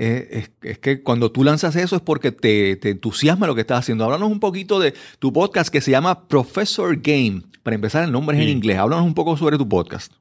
[0.00, 3.62] eh, es, es que cuando tú lanzas eso es porque te, te entusiasma lo que
[3.62, 4.04] estás haciendo.
[4.04, 7.42] Háblanos un poquito de tu podcast que se llama Professor Game.
[7.64, 8.78] Para empezar, el nombre es en inglés.
[8.78, 10.12] Háblanos un poco sobre tu podcast.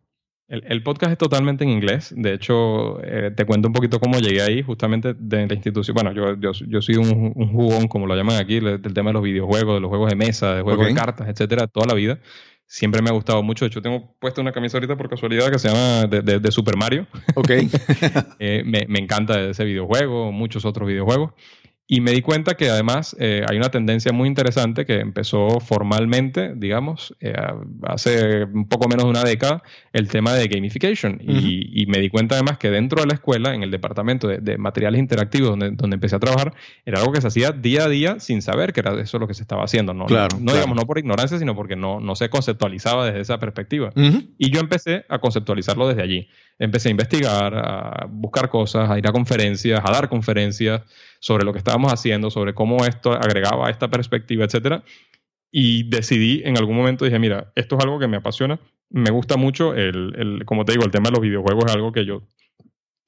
[0.48, 2.14] El, el, podcast es totalmente en inglés.
[2.16, 5.94] De hecho, eh, te cuento un poquito cómo llegué ahí, justamente de la institución.
[5.94, 9.16] Bueno, yo, yo, yo soy un, un, jugón, como lo llaman aquí, del tema de
[9.16, 10.94] los videojuegos, de los juegos de mesa, de juegos okay.
[10.94, 12.20] de cartas, etcétera, toda la vida.
[12.66, 13.66] Siempre me ha gustado mucho.
[13.66, 16.52] De hecho, tengo puesto una camisa ahorita por casualidad que se llama de, de, de
[16.52, 17.08] Super Mario.
[17.36, 17.50] Ok.
[18.40, 21.32] eh, me, me, encanta ese videojuego, muchos otros videojuegos.
[21.90, 26.54] Y me di cuenta que además eh, hay una tendencia muy interesante que empezó formalmente,
[26.54, 27.34] digamos, eh,
[27.84, 31.14] hace un poco menos de una década, el tema de gamification.
[31.14, 31.42] Uh -huh.
[31.42, 34.40] y, y, me di cuenta además que dentro de la escuela, en el departamento de,
[34.40, 36.54] de, materiales interactivos donde, donde empecé a trabajar,
[36.86, 39.34] era algo que se hacía día a día sin saber que era eso lo que
[39.34, 39.94] se estaba haciendo.
[39.94, 40.58] No, claro, no, no claro.
[40.58, 43.94] digamos, no por ignorancia, sino porque no, no se conceptualizaba desde esa perspectiva.
[43.96, 44.28] Uh -huh.
[44.38, 46.28] Y yo empecé a conceptualizarlo desde allí.
[46.60, 50.82] Empecé a investigar, a buscar cosas, a ir a conferencias, a dar conferencias
[51.20, 54.84] sobre lo que estábamos haciendo, sobre cómo esto agregaba esta perspectiva, etcétera.
[55.52, 59.38] Y decidí en algún momento, dije, mira, esto es algo que me apasiona, me gusta
[59.38, 62.24] mucho, el, el, como te digo, el tema de los videojuegos es algo que yo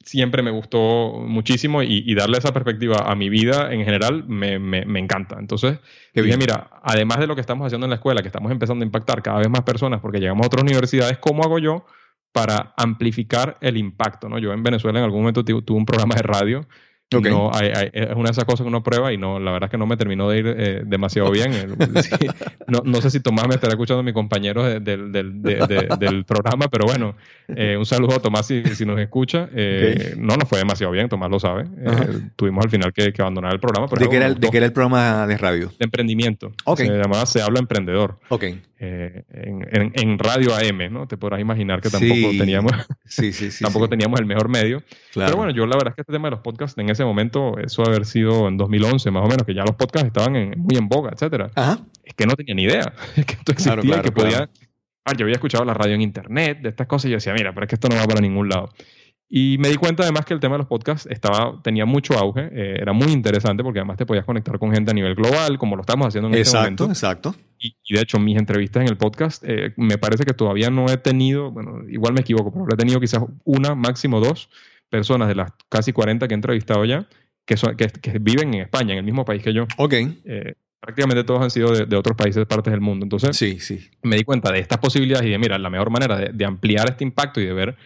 [0.03, 4.57] siempre me gustó muchísimo y, y darle esa perspectiva a mi vida en general me,
[4.57, 5.37] me, me encanta.
[5.39, 5.79] Entonces,
[6.13, 8.83] que dije, mira, además de lo que estamos haciendo en la escuela, que estamos empezando
[8.83, 11.85] a impactar cada vez más personas porque llegamos a otras universidades, ¿cómo hago yo
[12.31, 14.29] para amplificar el impacto?
[14.29, 14.39] ¿no?
[14.39, 16.67] Yo en Venezuela en algún momento tuve un programa de radio
[17.11, 17.31] Okay.
[17.31, 19.67] No, hay, hay, es una de esas cosas que uno prueba y no, la verdad
[19.67, 21.51] es que no me terminó de ir eh, demasiado bien.
[22.03, 22.27] sí,
[22.67, 26.67] no, no, sé si Tomás me estará escuchando, mi compañero de, de, de, del programa,
[26.67, 27.15] pero bueno,
[27.47, 29.49] eh, un saludo a Tomás si, si nos escucha.
[29.55, 30.21] Eh, okay.
[30.21, 31.63] No nos fue demasiado bien, Tomás lo sabe.
[31.63, 32.31] -huh.
[32.35, 33.87] tuvimos al final que, que, abandonar el programa.
[33.87, 35.67] Pero ¿De, qué era, ¿De qué era el programa de radio?
[35.79, 36.51] De emprendimiento.
[36.65, 36.87] Okay.
[36.87, 38.19] Se llamaba Se Habla Emprendedor.
[38.29, 38.61] Okay.
[38.81, 39.25] En,
[39.71, 41.05] en, en, Radio AM, ¿no?
[41.05, 42.37] Te podrás imaginar que tampoco sí.
[42.37, 42.71] teníamos
[43.03, 44.81] sí, tampoco teníamos el mejor medio.
[45.11, 45.31] Claro.
[45.31, 47.57] Pero bueno, yo la verdad es que este tema de los podcasts en ese momento,
[47.57, 50.77] eso haber sido en 2011 más o menos, que ya los podcasts estaban en, muy
[50.77, 51.49] en boga, etcétera.
[51.55, 51.79] Ajá.
[52.03, 54.49] Es que no tenía ni idea es que esto existía, claro, claro, que podía...
[55.05, 57.53] Ah, yo había escuchado la radio en internet, de estas cosas, y yo decía, mira,
[57.53, 58.69] pero es que esto no va para ningún lado.
[59.31, 62.49] Y me di cuenta además que el tema de los podcasts estaba, tenía mucho auge,
[62.51, 65.75] eh, era muy interesante porque además te podías conectar con gente a nivel global, como
[65.75, 66.85] lo estamos haciendo en exacto, este momento.
[66.85, 70.71] Exacto, y, y, de hecho, mis entrevistas en el podcast, eh, me parece que todavía
[70.71, 74.49] no he tenido, bueno, igual me equivoco, pero he tenido quizás una, máximo dos
[74.89, 77.07] personas de las casi 40 que he entrevistado ya,
[77.45, 79.65] que, son, que, que viven en España, en el mismo país que yo.
[79.77, 79.93] Ok.
[79.93, 83.05] Eh, prácticamente todos han sido de, de, otros países, partes del mundo.
[83.05, 83.89] Entonces, sí, sí.
[84.03, 86.89] me di cuenta de estas posibilidades y de, mira, la mejor manera de, de ampliar
[86.89, 87.77] este impacto y de ver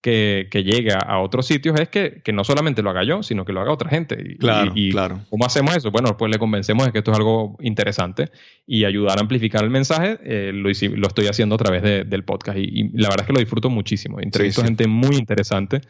[0.00, 3.44] que, que, llegue a otros sitios es que, que, no solamente lo haga yo, sino
[3.44, 4.16] que lo haga otra gente.
[4.20, 5.20] Y, claro, y, claro.
[5.28, 5.90] ¿Cómo hacemos eso?
[5.90, 8.30] Bueno, pues le convencemos de que esto es algo interesante
[8.66, 12.24] y ayudar a amplificar el mensaje eh, lo, lo, estoy haciendo a través de, del
[12.24, 12.58] podcast.
[12.58, 14.20] Y, y, la verdad es que lo disfruto muchísimo.
[14.20, 14.68] Entrevisto sí, sí.
[14.68, 15.80] gente muy interesante.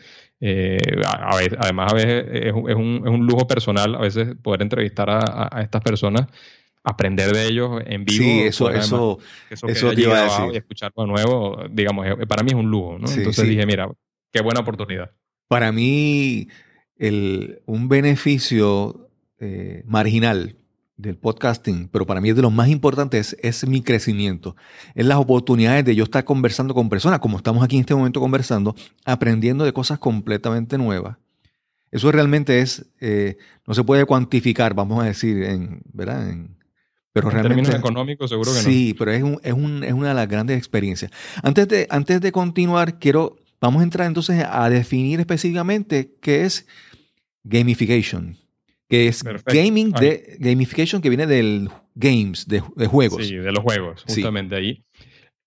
[0.41, 4.01] Eh, a, a veces, además, a veces es, es, un, es, un, lujo personal a
[4.01, 6.29] veces poder entrevistar a, a, a estas personas
[6.85, 8.25] aprender de ellos en vivo.
[8.25, 9.19] Sí, eso, eso,
[9.51, 10.55] eso, eso te iba a decir.
[10.55, 13.07] Y escucharlo de nuevo, digamos, para mí es un lujo, ¿no?
[13.07, 13.51] Sí, Entonces sí.
[13.51, 13.91] dije, mira,
[14.33, 15.11] qué buena oportunidad.
[15.49, 16.49] Para mí,
[16.97, 20.57] el, un beneficio eh, marginal
[20.97, 24.57] del podcasting, pero para mí es de los más importantes, es, es mi crecimiento.
[24.95, 28.21] Es las oportunidades de yo estar conversando con personas, como estamos aquí en este momento
[28.21, 31.17] conversando, aprendiendo de cosas completamente nuevas.
[31.91, 36.29] Eso realmente es, eh, no se puede cuantificar, vamos a decir, en, ¿verdad?
[36.29, 36.58] En,
[37.13, 38.73] pero en realmente, términos económicos, seguro que sí, no.
[38.73, 41.11] Sí, pero es, un, es, un, es, una de las grandes experiencias.
[41.43, 46.67] Antes de, antes de continuar, quiero, vamos a entrar entonces a definir específicamente qué es
[47.45, 48.37] gamification,
[48.89, 49.55] que es Perfecto.
[49.55, 53.27] gaming de gamification que viene del games, de, de juegos.
[53.27, 54.63] Sí, de los juegos, justamente sí.
[54.63, 54.85] ahí.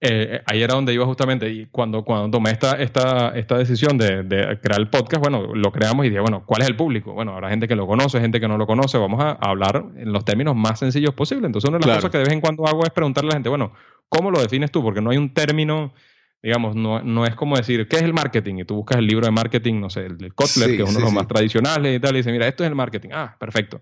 [0.03, 4.23] Eh, ahí era donde iba justamente y cuando, cuando tomé esta, esta, esta decisión de,
[4.23, 7.13] de, crear el podcast, bueno, lo creamos y dije, bueno, ¿cuál es el público?
[7.13, 10.11] Bueno, habrá gente que lo conoce, gente que no lo conoce, vamos a, hablar en
[10.11, 11.45] los términos más sencillos posibles.
[11.45, 11.99] Entonces una de las claro.
[11.99, 13.73] cosas que de vez en cuando hago es preguntarle a la gente, bueno,
[14.09, 14.81] ¿cómo lo defines tú?
[14.81, 15.93] Porque no hay un término,
[16.41, 18.55] digamos, no, no es como decir, ¿qué es el marketing?
[18.55, 20.89] Y tú buscas el libro de marketing, no sé, el de Kotler, sí, que es
[20.89, 21.15] uno sí, de los sí.
[21.15, 23.09] más tradicionales y tal, y dice, mira, esto es el marketing.
[23.13, 23.81] Ah, perfecto.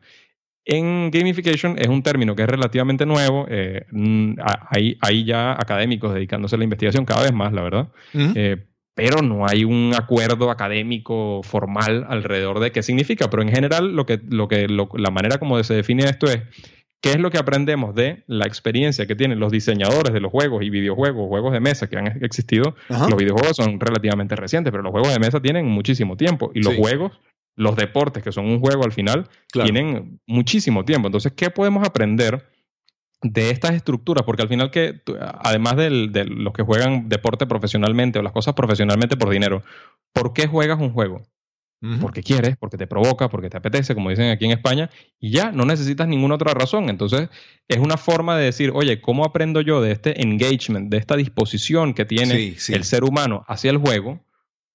[0.71, 3.47] En gamification es un término que es relativamente nuevo.
[3.49, 3.87] Eh,
[4.69, 7.87] hay, hay, ya académicos dedicándose a la investigación cada vez más, la verdad.
[8.13, 8.33] Uh -huh.
[8.35, 8.57] eh,
[8.93, 13.31] pero no hay un acuerdo académico formal alrededor de qué significa.
[13.31, 16.41] Pero en general, lo que, lo que, lo, la manera como se define esto es
[17.01, 20.63] qué es lo que aprendemos de la experiencia que tienen los diseñadores de los juegos
[20.63, 22.75] y videojuegos, juegos de mesa que han existido.
[22.89, 26.51] Los videojuegos son relativamente recientes, pero los juegos de mesa tienen muchísimo tiempo.
[26.53, 26.79] Y los sí.
[26.79, 27.13] juegos
[27.59, 29.69] los deportes, que son un juego al final, claro.
[29.69, 31.09] tienen muchísimo tiempo.
[31.09, 32.49] Entonces, ¿qué podemos aprender
[33.21, 34.23] de estas estructuras?
[34.23, 35.01] Porque al final, que
[35.43, 39.61] además del, de los que juegan deporte profesionalmente o las cosas profesionalmente por dinero,
[40.13, 41.21] ¿por qué juegas un juego?
[42.01, 45.51] Porque quieres, porque te provoca, porque te apetece, como dicen aquí en España, y ya
[45.51, 46.89] no necesitas ninguna otra razón.
[46.89, 47.29] Entonces,
[47.69, 51.93] es una forma de decir, oye, ¿cómo aprendo yo de este engagement, de esta disposición
[51.93, 52.73] que tiene Sí, sí.
[52.73, 54.19] el ser humano hacia el juego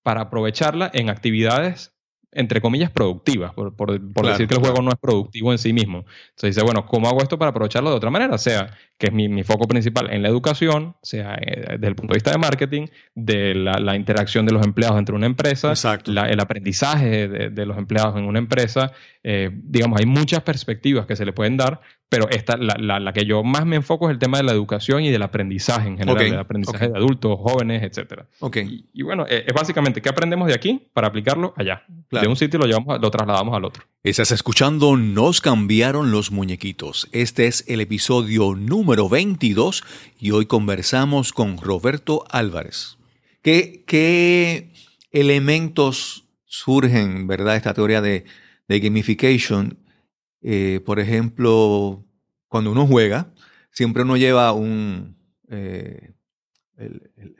[0.02, 1.93] para aprovecharla en actividades
[2.34, 4.74] entre comillas, productivas, por, por- por Claro, decir que el claro.
[4.74, 5.98] juego no es productivo en sí mismo.
[6.30, 8.36] Entonces dice, bueno, ¿cómo hago esto para aprovecharlo de otra manera?
[8.38, 12.12] Sea que es mi, mi foco principal en la educación, sea eh, desde el punto
[12.12, 15.74] de vista de marketing, de la, la interacción de los empleados entre una empresa,
[16.06, 18.92] la- el aprendizaje de, de los empleados en una empresa.
[19.22, 21.80] eh, digamos, hay muchas perspectivas que se le pueden dar,
[22.14, 24.52] pero esta, la, la- la que yo más me enfoco es el tema de la
[24.52, 28.26] educación y del aprendizaje en general, Ok, del aprendizaje de adultos, jóvenes, etcétera.
[28.40, 31.84] Ok, Y, y bueno, eh, es básicamente qué aprendemos de aquí para aplicarlo allá.
[32.08, 32.24] Claro.
[32.24, 33.84] De un sitio lo llevamos, lo trasladamos al otro.
[34.02, 37.08] Estás escuchando Nos cambiaron los muñequitos.
[37.12, 39.82] Este es el episodio número 22
[40.20, 42.98] y hoy conversamos con Roberto Álvarez.
[43.42, 44.70] ¿Qué, qué
[45.28, 48.24] elementos surgen, verdad, esta teoría de,
[48.68, 49.78] de gamification?
[50.44, 52.04] Eh, por ejemplo,
[52.48, 53.32] cuando uno juega,
[53.72, 55.16] siempre uno lleva un...
[55.48, 56.12] eh,
[56.76, 57.36] el- el-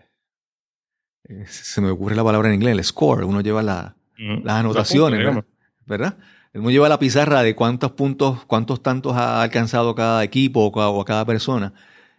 [1.29, 3.25] eh, se me ocurre la palabra en inglés, el score.
[3.25, 3.97] Uno lleva la,
[4.45, 5.45] las anotaciones, ¿verdad?
[5.87, 6.19] ¿verdad?
[6.55, 11.05] Uno lleva la pizarra de cuántos puntos, cuántos tantos ha alcanzado cada equipo o o
[11.05, 11.73] cada persona.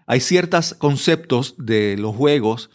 [0.08, 2.70] Hay ciertos conceptos de los juegos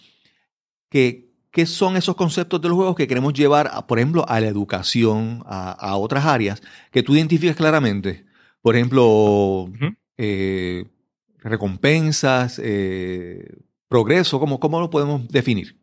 [0.89, 4.41] que, que son esos conceptos de los juegos que queremos llevar, a, por ejemplo, a
[4.41, 8.25] la educación, a, a otras áreas, que tú identificas claramente.
[8.63, 9.71] Por ejemplo,
[10.17, 10.85] eh,
[11.39, 13.57] recompensas, eh,
[13.89, 15.81] progreso, ¿cómo, ¿cómo lo podemos definir?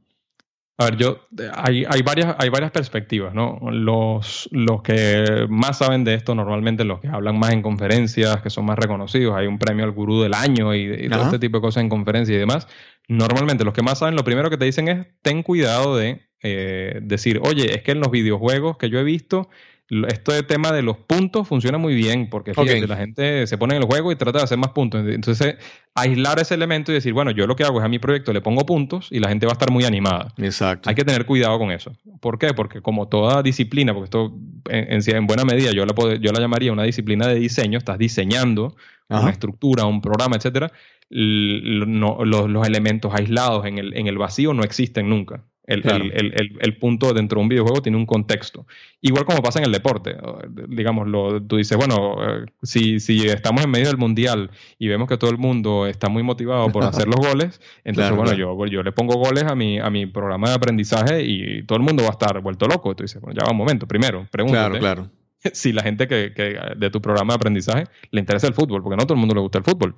[0.79, 3.59] A ver, yo, hay, hay, varias, hay varias perspectivas, ¿no?
[3.71, 8.51] Los, los que más saben de esto, normalmente los que hablan más en conferencias, que
[8.51, 11.57] son más reconocidos, hay un premio al gurú del año y, y todo este tipo
[11.57, 12.67] de cosas en conferencias y demás.
[13.07, 16.99] Normalmente los que más saben, lo primero que te dicen es, ten cuidado de eh,
[17.01, 19.49] decir, oye, es que en los videojuegos que yo he visto,
[19.89, 23.75] lo- este tema de los puntos funciona muy bien, porque fíjate, la gente se pone
[23.75, 25.07] en el juego y trata de hacer más puntos.
[25.07, 25.55] Entonces,
[25.95, 28.41] aislar ese elemento y decir, bueno, yo lo que hago es a mi proyecto le
[28.41, 30.33] pongo puntos y la gente va a estar muy animada.
[30.37, 30.89] Exacto.
[30.89, 31.93] Hay que tener cuidado con eso.
[32.19, 32.53] ¿Por qué?
[32.53, 34.33] Porque como toda disciplina, porque esto
[34.69, 37.97] en, en- en buena medida yo la, yo la llamaría una disciplina de diseño, estás
[37.97, 38.75] diseñando
[39.09, 39.29] una Ajá.
[39.29, 40.71] estructura, un programa, etcétera,
[41.09, 45.43] no- los, los elementos aislados en el, en el vacío no existen nunca.
[45.65, 46.05] El, Claro.
[46.05, 48.65] el- el- el- punto dentro de un videojuego tiene un contexto.
[49.01, 50.15] Igual como pasa en el deporte.
[50.69, 55.09] Digamos, lo, tú dices, bueno, eh, si, si estamos en medio del mundial y vemos
[55.09, 58.57] que todo el mundo está muy motivado por hacer los goles, entonces, Claro, bueno, claro.
[58.65, 61.83] Yo, yo le pongo goles a mi, a mi programa de aprendizaje y todo el
[61.83, 62.95] mundo va a estar vuelto loco.
[62.95, 63.85] Tú dices, bueno, ya va un momento.
[63.87, 65.11] Primero, pregúntate Claro, claro.
[65.53, 68.95] si la gente que, que de tu programa de aprendizaje le interesa el fútbol, porque
[68.97, 69.95] no a todo el mundo le gusta el fútbol.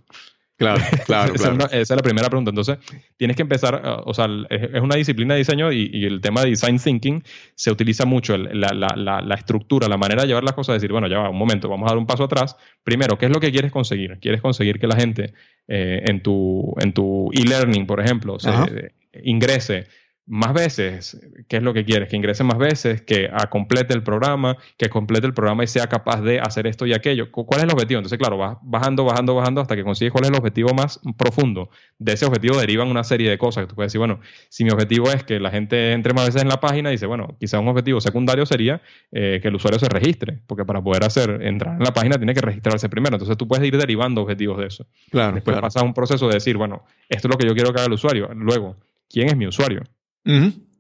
[0.58, 1.56] Claro, claro, esa, es claro.
[1.56, 2.50] una- esa es la primera pregunta.
[2.50, 2.78] Entonces,
[3.16, 6.20] tienes que empezar, uh, o sea, es, es una disciplina de diseño y, y el
[6.20, 7.24] tema de design thinking
[7.56, 10.74] se utiliza mucho, el- la, la- la- la estructura, la manera de llevar las cosas,
[10.76, 12.58] decir, bueno, ya va, un momento, vamos a dar un paso atrás.
[12.84, 14.18] Primero, ¿qué es lo que quieres conseguir?
[14.20, 15.32] ¿Quieres conseguir que la gente
[15.70, 18.92] eh, en tu en tu e-learning, por ejemplo, se, eh,
[19.24, 19.88] ingrese
[20.32, 21.20] más veces?
[21.48, 22.08] ¿Qué es lo que quieres?
[22.08, 26.22] Que ingrese más veces, que complete el programa, que complete el programa y sea capaz
[26.22, 27.32] de hacer esto y aquello.
[27.32, 27.98] ¿Cu- ¿Cuál es el objetivo?
[27.98, 31.72] Entonces, claro, vas bajando, bajando, bajando hasta que consigues cuál es el objetivo más profundo.
[31.98, 34.70] De ese objetivo derivan una serie de cosas que tú puedes decir, bueno, si mi
[34.70, 37.68] objetivo es que la gente entre más veces en la página, dice, bueno, quizá un
[37.68, 41.84] objetivo secundario sería eh, que el usuario se registre, porque para poder hacer entrar en
[41.84, 43.16] la página tiene que registrarse primero.
[43.16, 44.86] Entonces tú puedes ir derivando objetivos de eso.
[45.10, 45.66] Claro, Después claro.
[45.68, 47.94] pasa un proceso de decir, bueno, esto es lo que yo quiero que haga el
[47.94, 48.30] usuario.
[48.36, 48.76] Luego,
[49.10, 49.82] ¿quién es mi usuario?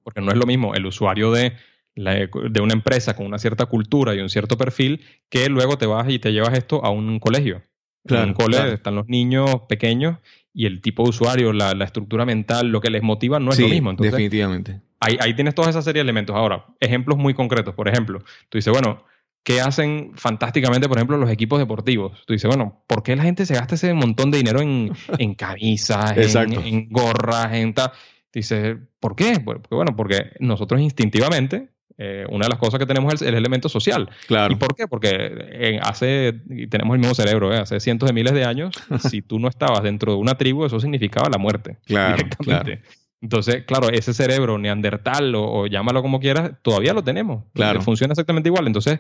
[0.03, 1.53] Porque no es lo mismo el usuario de,
[1.95, 5.85] la- de una empresa con una cierta cultura y un cierto perfil que luego te
[5.85, 7.63] vas y te llevas esto a un colegio.
[8.05, 8.71] Claro, en un cole claro.
[8.71, 10.17] están los niños pequeños
[10.53, 13.57] y el tipo de usuario, la, la estructura mental, lo que les motiva no es
[13.57, 13.89] sí, lo mismo.
[13.91, 14.81] Entonces, definitivamente.
[14.99, 16.35] ahí, ahí tienes toda esa serie de elementos.
[16.35, 17.75] Ahora, ejemplos muy concretos.
[17.75, 19.03] Por ejemplo, tú dices, bueno,
[19.43, 22.23] ¿qué hacen fantásticamente, por ejemplo, los equipos deportivos?
[22.25, 25.35] Tú dices, bueno, ¿por qué la gente se gasta ese montón de dinero en, en
[25.35, 27.91] camisas, en, en gorras, en tal?
[28.33, 29.39] Dices, ¿por qué?
[29.43, 33.29] Bueno, Porque, bueno, porque nosotros instintivamente, eh, una de las cosas que tenemos es el,
[33.29, 34.09] el elemento social.
[34.27, 34.53] Claro.
[34.53, 34.87] ¿Y por qué?
[34.87, 37.57] Porque eh, hace, y tenemos el mismo cerebro, ¿eh?
[37.57, 38.75] hace cientos de miles de años,
[39.09, 41.77] si tú no estabas dentro de una tribu, eso significaba la muerte.
[41.85, 42.83] Claro, directamente.
[43.21, 47.43] Entonces, claro, ese cerebro neandertal o, o llámalo como quieras, todavía lo tenemos.
[47.53, 47.81] Claro.
[47.81, 48.65] Funciona exactamente igual.
[48.65, 48.99] Entonces,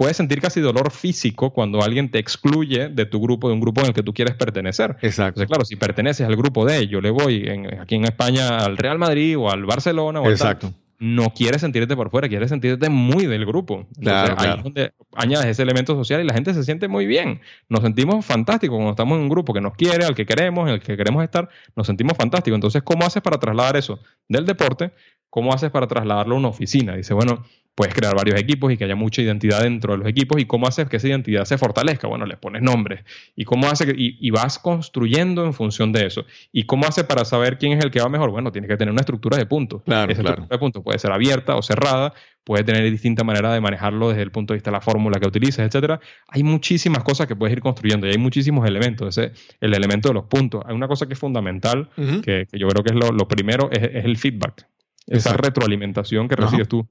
[0.00, 3.82] puedes sentir casi dolor físico cuando alguien te excluye de tu grupo, de un grupo
[3.82, 4.96] en el que tú quieres pertenecer.
[5.02, 5.42] Exacto.
[5.42, 8.78] Entonces, claro, si perteneces al grupo de, yo le voy en- aquí en España al
[8.78, 10.72] Real Madrid o al Barcelona o al Exacto.
[10.98, 13.86] no quieres sentirte por fuera, quieres sentirte muy del grupo.
[13.98, 14.56] Entonces, Claro, ahí claro.
[14.58, 17.42] es donde añades ese elemento social y la gente se siente muy bien.
[17.68, 20.76] Nos sentimos fantásticos cuando estamos en un grupo que nos quiere, al que queremos, en
[20.76, 22.56] el que queremos estar, nos sentimos fantásticos.
[22.56, 23.98] Entonces, ¿cómo haces para trasladar eso
[24.28, 24.92] del deporte
[25.30, 26.94] ¿cómo haces para trasladarlo a una oficina?
[26.94, 30.38] Dice, bueno, puedes crear varios equipos y que haya mucha identidad dentro de los equipos.
[30.38, 32.08] ¿Y cómo haces que esa identidad se fortalezca?
[32.08, 33.04] Bueno, le pones nombres.
[33.34, 36.26] ¿Y cómo hace que, y, vas construyendo en función de eso?
[36.52, 38.30] ¿Y cómo hace para saber quién es el que va mejor?
[38.30, 39.82] Bueno, tienes que tener una estructura de puntos.
[39.84, 40.34] Claro, esa claro.
[40.34, 42.12] estructura de puntos puede ser abierta o cerrada,
[42.44, 45.28] puede tener distinta manera de manejarlo desde el punto de vista de la fórmula que
[45.28, 46.00] utilices, etcétera.
[46.28, 49.16] Hay muchísimas cosas que puedes ir construyendo y hay muchísimos elementos.
[49.16, 50.62] Ese, el elemento de los puntos.
[50.66, 53.70] Hay una cosa que es fundamental, que, que yo creo que es lo, lo primero,
[53.72, 54.66] es, es el feedback.
[55.10, 55.42] Esa Exacto.
[55.48, 56.44] retroalimentación que Ajá.
[56.44, 56.86] recibes tú.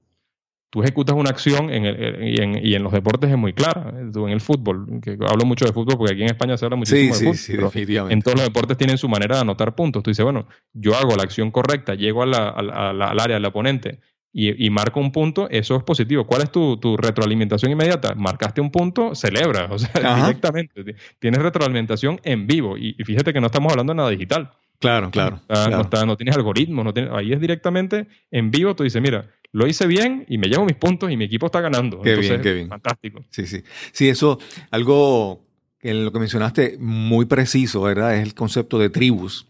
[0.72, 3.92] Tú ejecutas una acción en el- y, en, y en los deportes es muy clara.
[4.12, 6.76] Tú en el fútbol, que hablo mucho de fútbol porque aquí en España se habla
[6.76, 7.36] muchísimo Sí, de sí, fútbol.
[7.36, 8.14] sí, definitivamente.
[8.14, 10.00] en todos los deportes tienen su manera de anotar puntos.
[10.04, 13.08] Tú dices, bueno, yo hago la acción correcta, llego a la- a la- a la-
[13.10, 13.98] al área del oponente
[14.32, 16.24] y, y marco un punto, eso es positivo.
[16.24, 18.14] ¿Cuál es tu, tu retroalimentación inmediata?
[18.14, 20.26] Marcaste un punto, celebra, o sea, Ajá.
[20.28, 20.94] directamente.
[21.18, 24.52] Tienes retroalimentación en vivo y, y fíjate que no estamos hablando de nada digital.
[24.80, 25.36] Claro, claro.
[25.36, 25.76] Está- claro.
[25.76, 28.74] No, está- no tienes algoritmos, no tienes- ahí es directamente en vivo.
[28.74, 31.60] Tú dices, mira, lo hice bien y me llevo mis puntos y mi equipo está
[31.60, 32.00] ganando.
[32.00, 32.68] Qué bien, Entonces, qué bien.
[32.68, 33.24] Fantástico.
[33.30, 33.62] Sí, sí.
[33.92, 34.38] Sí, eso,
[34.70, 35.44] algo
[35.78, 38.16] que en lo que mencionaste muy preciso, ¿verdad?
[38.16, 39.48] Es el concepto de tribus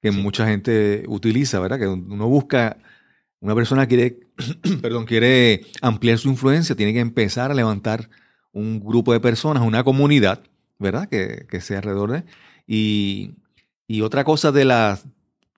[0.00, 0.18] que Sí.
[0.18, 1.78] mucha gente utiliza, ¿verdad?
[1.78, 2.76] Que uno busca,
[3.40, 4.20] una persona quiere,
[4.82, 8.08] perdón, quiere ampliar su influencia, tiene que empezar a levantar
[8.52, 10.42] un grupo de personas, una comunidad,
[10.78, 11.08] ¿verdad?
[11.08, 12.24] Que, que sea alrededor de.
[12.66, 13.32] Y,
[13.96, 15.04] y otra cosa de las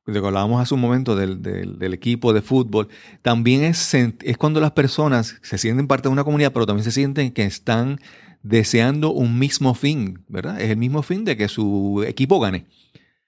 [0.07, 2.89] de que hablábamos hace un momento del, del- del equipo de fútbol,
[3.23, 6.93] también es, es cuando las personas se sienten parte de una comunidad, pero también se
[6.93, 7.99] sienten que están
[8.43, 10.61] deseando un mismo fin, ¿verdad?
[10.61, 12.67] Es el mismo fin de que su equipo gane.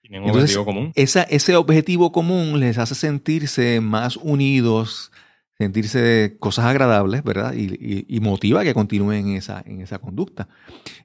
[0.02, 0.92] Tienen un Entonces, objetivo común.
[0.94, 5.10] Esa, ese objetivo común les hace sentirse más unidos,
[5.56, 7.54] sentirse cosas agradables, ¿verdad?
[7.54, 10.48] Y, y- y motiva que continúen en esa, en esa conducta.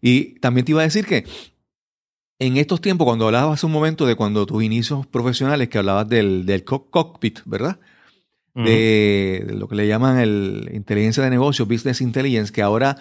[0.02, 1.24] Y también te iba a decir que
[2.41, 6.09] en estos tiempos, cuando hablabas hace un momento de cuando tus inicios profesionales, que hablabas
[6.09, 7.79] del, del co- cockpit, ¿verdad?
[8.55, 12.97] De, de lo que le llaman el inteligencia de negocio, business intelligence, que ahora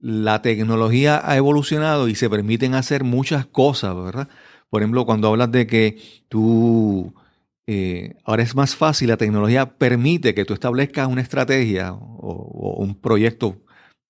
[0.00, 4.28] la tecnología ha evolucionado y se permiten hacer muchas cosas, ¿verdad?
[4.70, 5.98] Por ejemplo, cuando hablas de que
[6.28, 7.12] tú,
[7.66, 12.82] eh, ahora es más fácil, la tecnología permite que tú establezcas una estrategia o, o
[12.82, 13.58] un proyecto,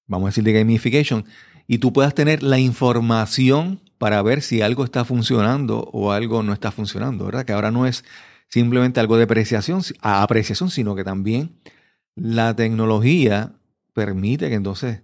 [0.06, 1.24] vamos a decir, de gamification,
[1.66, 6.52] y tú puedas tener la información para ver si algo está funcionando o algo no
[6.52, 7.46] está funcionando, ¿verdad?
[7.46, 8.04] Que ahora no es
[8.50, 11.58] simplemente algo de apreciación, a apreciación, sino que también
[12.14, 13.54] la tecnología
[13.94, 15.00] permite que entonces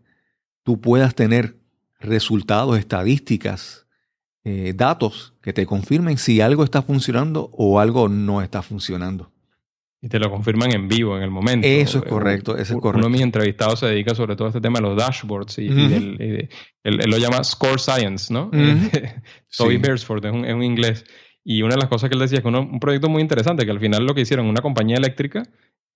[0.64, 1.56] tú puedas tener
[1.98, 3.86] resultados, estadísticas,
[4.44, 9.32] eh, datos que te confirmen si algo está funcionando o algo no está funcionando.
[10.02, 11.68] Y te lo confirman en vivo, en el momento.
[11.68, 14.48] Eso es Eh, correcto, eso es Uno de mis entrevistados se dedica sobre todo a
[14.48, 16.48] este tema de los dashboards y, del- y de-
[16.84, 18.44] él, él lo llama score science, ¿no?
[18.46, 18.52] Ujú.
[19.58, 19.76] Toby Sí.
[19.76, 21.04] Beresford es un, es un inglés.
[21.44, 23.64] Y una de las cosas que él decía es que uno- un proyecto muy interesante,
[23.66, 25.42] que al final lo que hicieron una compañía eléctrica,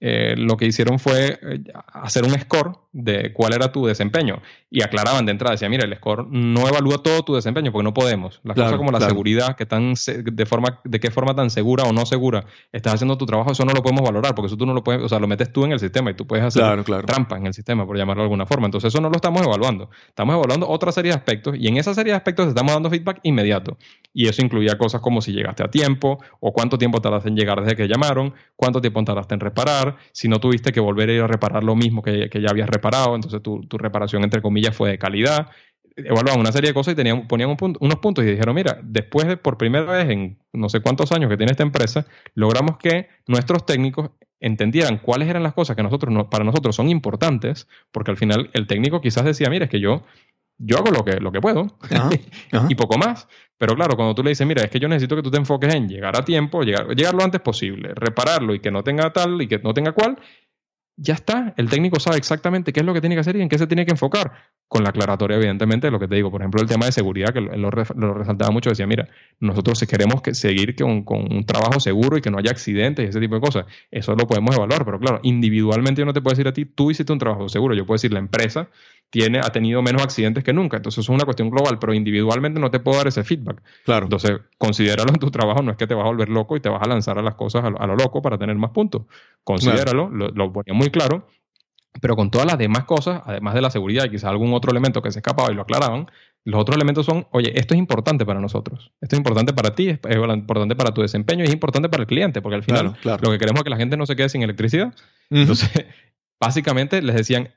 [0.00, 1.60] eh, lo que hicieron fue eh,
[1.92, 4.40] hacer un score de cuál era tu desempeño.
[4.70, 7.94] Y aclaraban de entrada, decía, mira, el score no evalúa todo tu desempeño porque no
[7.94, 8.40] podemos.
[8.44, 9.10] Las Claro, cosas como la claro.
[9.12, 12.94] seguridad, que tan se- de forma, de qué forma tan segura o no segura estás
[12.94, 15.08] haciendo tu trabajo, eso no lo podemos valorar, porque eso tú no lo puedes, o
[15.08, 17.06] sea, lo metes tú en el sistema y tú puedes hacer claro.
[17.06, 18.66] trampa en el sistema, por llamarlo de alguna forma.
[18.66, 19.90] Entonces, eso no lo estamos evaluando.
[20.08, 23.20] Estamos evaluando otra serie de aspectos y en esa serie de aspectos estamos dando feedback
[23.22, 23.76] inmediato.
[24.12, 27.60] Y eso incluía cosas como si llegaste a tiempo o cuánto tiempo tardaste en llegar
[27.60, 31.20] desde que llamaron, cuánto tiempo tardaste en reparar, si no tuviste que volver a ir
[31.22, 34.90] a reparar lo mismo que, ya habías reparado, entonces tu, tu reparación, entre comillas, fue
[34.90, 35.48] de calidad.
[35.96, 38.78] Evaluaban una serie de cosas y tenían, ponían un punto- unos puntos y dijeron, mira,
[38.82, 42.78] después de por primera vez en no sé cuántos años que tiene esta empresa, logramos
[42.78, 44.10] que nuestros técnicos
[44.40, 48.50] entendieran cuáles eran las cosas que nosotros no- para nosotros son importantes, porque al final
[48.54, 50.02] el técnico quizás decía, mira, es que yo,
[50.58, 52.10] yo hago lo que, lo que puedo Ajá,
[52.52, 52.66] ajá.
[52.70, 53.28] y poco más.
[53.56, 55.72] Pero claro, cuando tú le dices, mira, es que yo necesito que tú te enfoques
[55.74, 59.40] en llegar a tiempo, llegar, llegar lo antes posible, repararlo y que no tenga tal
[59.40, 60.18] y que no tenga cual,
[60.96, 61.54] ya está.
[61.56, 63.66] El técnico sabe exactamente qué es lo que tiene que hacer y en qué se
[63.66, 64.32] tiene que enfocar.
[64.66, 66.30] Con la aclaratoria, evidentemente, de lo que te digo.
[66.30, 69.78] Por ejemplo, el tema de seguridad, que él lo, lo resaltaba mucho, decía, mira, nosotros
[69.88, 73.20] queremos que seguir con, con un trabajo seguro y que no haya accidentes y ese
[73.20, 74.84] tipo de cosas, eso lo podemos evaluar.
[74.84, 77.74] Pero claro, individualmente yo no te puedo decir a ti, tú hiciste un trabajo seguro.
[77.74, 78.68] Yo puedo decir, la empresa
[79.10, 80.76] tiene, ha tenido menos accidentes que nunca.
[80.76, 83.62] Entonces, eso es una cuestión global, pero individualmente no te puedo dar ese feedback.
[83.84, 84.06] Claro.
[84.06, 86.68] Entonces, considéralo en tu trabajo, no es que te vas a volver loco y te
[86.68, 89.02] vas a lanzar a las cosas a lo, a lo loco para tener más puntos.
[89.44, 91.28] Considéralo, lo, lo ponía muy claro,
[92.00, 95.00] pero con todas las demás cosas, además de la seguridad y quizás algún otro elemento
[95.00, 96.08] que se escapaba y lo aclaraban,
[96.44, 99.88] los otros elementos son, oye, esto es importante para nosotros, esto es importante para ti,
[99.88, 102.98] es importante para tu desempeño y es importante para el cliente, porque al final Claro,
[103.00, 103.22] claro.
[103.22, 104.92] lo que queremos es que la gente no se quede sin electricidad.
[105.30, 105.70] Entonces,
[106.40, 107.50] básicamente les decían,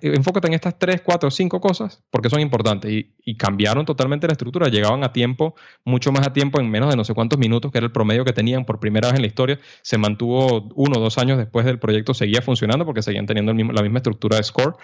[0.00, 4.32] enfócate en estas tres, cuatro, cinco cosas porque son importantes y, y, cambiaron totalmente la
[4.32, 4.68] estructura.
[4.68, 5.54] Llegaban a tiempo,
[5.84, 8.24] mucho más a tiempo, en menos de no sé cuántos minutos, que era el promedio
[8.24, 9.58] que tenían por primera vez en la historia.
[9.82, 13.72] Se mantuvo uno o dos años después del proyecto, seguía funcionando porque seguían teniendo mismo,
[13.72, 14.76] la misma estructura de score.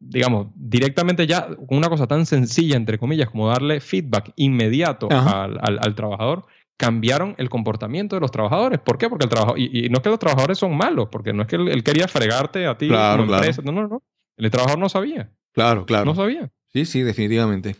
[0.00, 5.78] Digamos, directamente ya una cosa tan sencilla, entre comillas, como darle feedback inmediato al, al,
[5.80, 6.44] al trabajador,
[6.76, 8.80] cambiaron el comportamiento de los trabajadores.
[8.80, 9.08] ¿Por qué?
[9.08, 11.48] Porque el trabajo, y, y, no es que los trabajadores son malos, porque no es
[11.48, 13.44] que él, él quería fregarte a ti claro, como claro.
[13.44, 13.62] empresa.
[13.64, 14.02] No, no, no.
[14.36, 15.30] El trabajador no sabía.
[15.52, 16.04] Claro, claro.
[16.04, 16.50] No sabía.
[16.72, 17.76] Sí, sí, definitivamente.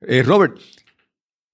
[0.00, 0.58] Eh, Robert,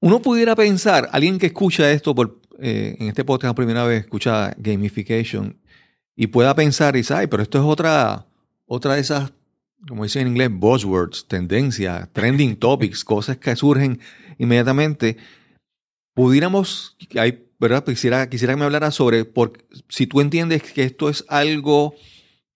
[0.01, 4.05] uno pudiera pensar, alguien que escucha esto por, eh, en este podcast por primera vez,
[4.05, 5.59] escucha gamification,
[6.17, 8.27] y pueda pensar y dice, ay, pero esto es otra,
[8.67, 9.33] otra de esas,
[9.87, 14.01] como dicen en inglés, buzzwords, tendencias, trending topics, cosas que surgen
[14.39, 15.17] inmediatamente
[16.15, 17.85] pudiéramos, hay, ¿verdad?
[17.85, 19.53] Quisiera, quisiera que me hablara sobre por,
[19.89, 21.95] si tú entiendes que esto es algo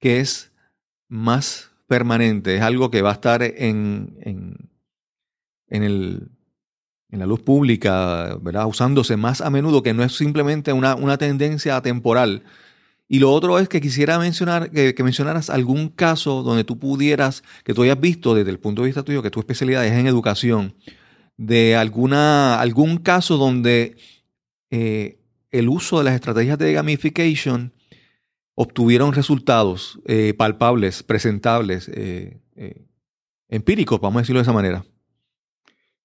[0.00, 0.52] que es
[1.08, 4.70] más permanente, es algo que va a estar en, en,
[5.68, 6.30] en, el,
[7.10, 8.66] en la luz pública, ¿verdad?
[8.66, 12.44] Usándose más a menudo, que no es simplemente una, una tendencia temporal.
[13.08, 17.42] Y lo otro es que quisiera mencionar, que, que, mencionaras algún caso donde tú pudieras,
[17.64, 20.06] que tú hayas visto desde el punto de vista tuyo, que tu especialidad es en
[20.06, 20.74] educación,
[21.38, 23.96] de alguna, algún caso donde
[24.70, 27.72] eh, el uso de las estrategias de gamification
[28.60, 32.40] obtuvieron resultados eh, palpables, presentables, eh,
[33.48, 34.84] empíricos, vamos a decirlo de esa manera.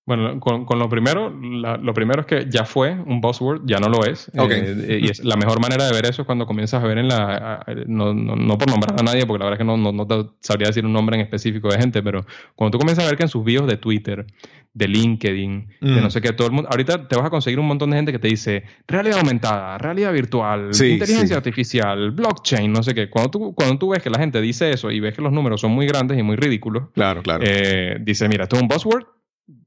[0.06, 3.80] Bueno, con, con lo primero, la, lo primero es que ya fue un buzzword, ya
[3.80, 4.30] no lo es.
[4.38, 4.62] Okay.
[4.62, 7.08] Eh, y es la mejor manera de ver eso es cuando comienzas a ver en
[7.08, 7.66] la.
[7.88, 10.06] No, no, no por nombrar a nadie, porque la verdad es que no, no, no,
[10.06, 13.18] te sabría decir un nombre en específico de gente, pero cuando tú comienzas a ver
[13.18, 14.28] que en sus videos de Twitter,
[14.74, 15.96] de LinkedIn, mm.
[15.96, 16.70] de no sé qué, todo el mundo.
[16.72, 20.12] Ahorita te vas a conseguir un montón de gente que te dice realidad aumentada, realidad
[20.12, 21.34] virtual, sí, inteligencia sí.
[21.34, 23.10] artificial, blockchain, no sé qué.
[23.10, 25.62] Cuando tú, cuando tú ves que la gente dice eso y ves que los números
[25.62, 27.44] son muy grandes y muy ridículos, claro, claro.
[27.46, 29.06] Eh, dice: Mira, esto es un buzzword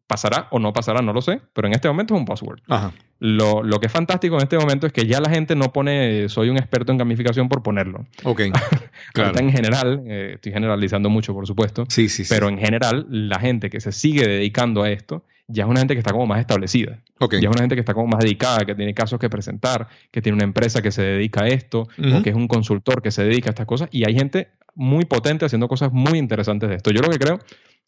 [0.07, 2.61] pasará o no pasará, no lo sé, pero en este momento es un buzzword.
[2.69, 2.93] Ajá.
[3.19, 6.29] Lo, lo, que es fantástico en este momento es que ya la gente no pone
[6.29, 8.07] soy un experto en gamificación por ponerlo.
[8.25, 8.43] Ok.
[9.13, 9.39] claro.
[9.39, 12.55] en general, eh, estoy generalizando mucho, por supuesto, sí, sí, pero sí.
[12.55, 16.01] en general la gente que se sigue dedicando a esto ya es una gente que
[16.01, 16.99] está como más establecida.
[17.19, 17.41] Okay.
[17.41, 20.21] Ya es una gente que está como más dedicada, que tiene casos que presentar, que
[20.21, 22.19] tiene una empresa que se dedica a esto, Uh -huh.
[22.21, 25.05] o que es un consultor que se dedica a estas cosas, y hay gente muy
[25.05, 26.91] potente haciendo cosas muy interesantes de esto.
[26.91, 27.39] Yo lo que creo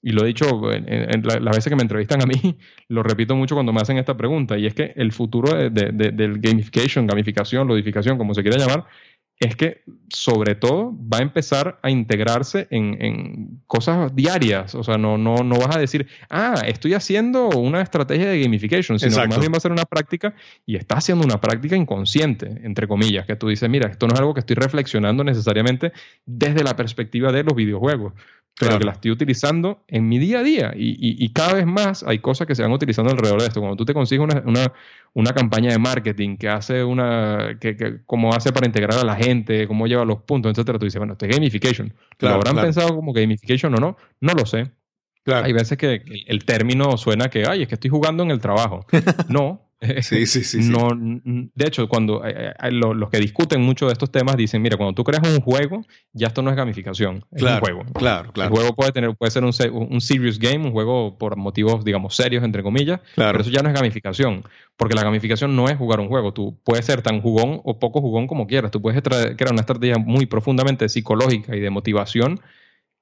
[0.03, 2.57] y lo he dicho en, en, las veces que me entrevistan a mí,
[2.89, 5.91] lo repito mucho cuando me hacen esta pregunta, y es que el futuro de, de,
[5.93, 8.87] de, del gamification, gamificación, lodificación, como se quiera llamar,
[9.41, 14.75] es que sobre todo va a empezar a integrarse en, en, cosas diarias.
[14.75, 18.99] O sea, no, no, no vas a decir, ah, estoy haciendo una estrategia de gamification,
[18.99, 19.29] sino Exacto.
[19.29, 20.35] que más bien va a ser una práctica
[20.67, 24.21] y está haciendo una práctica inconsciente, entre comillas, que tú dices, mira, esto no es
[24.21, 25.93] algo que estoy reflexionando necesariamente
[26.27, 28.15] desde la perspectiva de los videojuegos
[28.59, 28.79] pero claro.
[28.81, 30.73] que la estoy utilizando en mi día a día.
[30.75, 33.61] Y, y, y, cada vez más hay cosas que se van utilizando alrededor de esto.
[33.61, 34.73] Cuando tú te consigues una, una,
[35.15, 39.15] una campaña de marketing que hace una, que, que, cómo hace para integrar a la
[39.15, 41.95] gente, cómo lleva los puntos, etcétera, tú dices, bueno, esto es gamification.
[42.17, 42.67] Claro, ¿Lo habrán claro.
[42.67, 43.97] pensado como gamification o no?
[44.21, 44.73] No lo sé.
[45.23, 45.47] Claro.
[45.47, 48.87] Hay veces que el término suena que, ay, es que estoy jugando en el trabajo.
[49.29, 49.68] no.
[49.81, 53.93] Sí, sí, sí, sí, No, de hecho, cuando eh, los, los que discuten mucho de
[53.93, 57.41] estos temas dicen, mira, cuando tú creas un juego, ya esto no es gamificación, es
[57.43, 57.93] claro, un juego.
[57.95, 58.51] Claro, claro.
[58.51, 59.53] El juego puede tener, puede ser un,
[59.91, 63.33] un serious game, un juego por motivos, digamos, serios, entre comillas, claro.
[63.33, 64.43] pero eso ya no es gamificación,
[64.77, 66.33] porque la gamificación no es jugar un juego.
[66.33, 68.71] Tú puedes ser tan jugón o poco jugón como quieras.
[68.71, 72.41] Tú puedes crear una estrategia muy profundamente psicológica y de motivación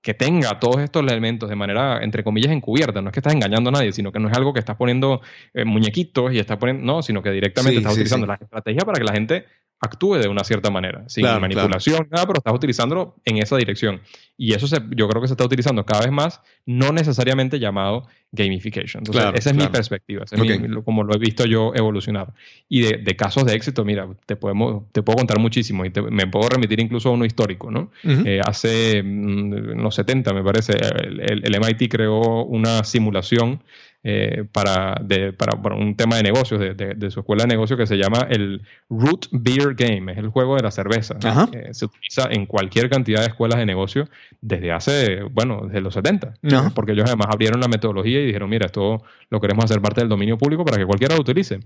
[0.07, 3.03] que tenga todos estos elementos de manera, entre comillas, encubierta.
[3.03, 5.21] No es que estás engañando a nadie, sino que no es algo que estás poniendo
[5.53, 8.29] eh, muñequitos y estás poniendo, no, sino que directamente sí, estás sí, utilizando sí.
[8.29, 9.47] la estrategia para que la gente
[9.81, 12.09] actúe de una cierta manera, sin claro, manipulación, claro.
[12.11, 14.01] nada, pero estás utilizándolo en esa dirección.
[14.39, 18.07] Y eso se, yo creo que se está utilizando cada vez más, no necesariamente llamado
[18.33, 19.01] gamification.
[19.01, 20.53] Entonces, claro, esa es mi perspectiva, esa okay.
[20.53, 22.33] es mi, como lo he visto yo evolucionar.
[22.69, 26.03] Y de, de, casos de éxito, mira, te, podemos, te puedo contar muchísimo y te,
[26.03, 27.91] me puedo remitir incluso a uno histórico, ¿no?
[28.05, 28.27] Uh -huh.
[28.27, 33.63] eh, hace en los 70, me parece, el, el, el MIT creó una simulación
[34.09, 37.77] eh, para, de, para, un tema de negocios, de, de, de, su escuela de negocios
[37.77, 41.17] que se llama el Root Beer Game, es el juego de la cerveza.
[41.53, 44.09] Eh, se utiliza en cualquier cantidad de escuelas de negocios
[44.41, 46.73] desde hace, bueno, desde los 70, no.
[46.73, 50.09] porque ellos además abrieron la metodología y dijeron, mira, esto lo queremos hacer parte del
[50.09, 51.59] dominio público para que cualquiera lo utilice.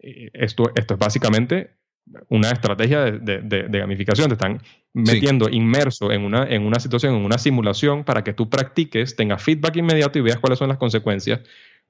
[0.00, 1.70] Esto, esto es básicamente
[2.28, 4.28] una estrategia de, de, de, gamificación.
[4.28, 4.60] Te están
[4.92, 5.56] metiendo sí.
[5.56, 9.76] inmerso en una, en una situación, en una simulación, para que tú practiques, tengas feedback
[9.76, 11.40] inmediato y veas cuáles son las consecuencias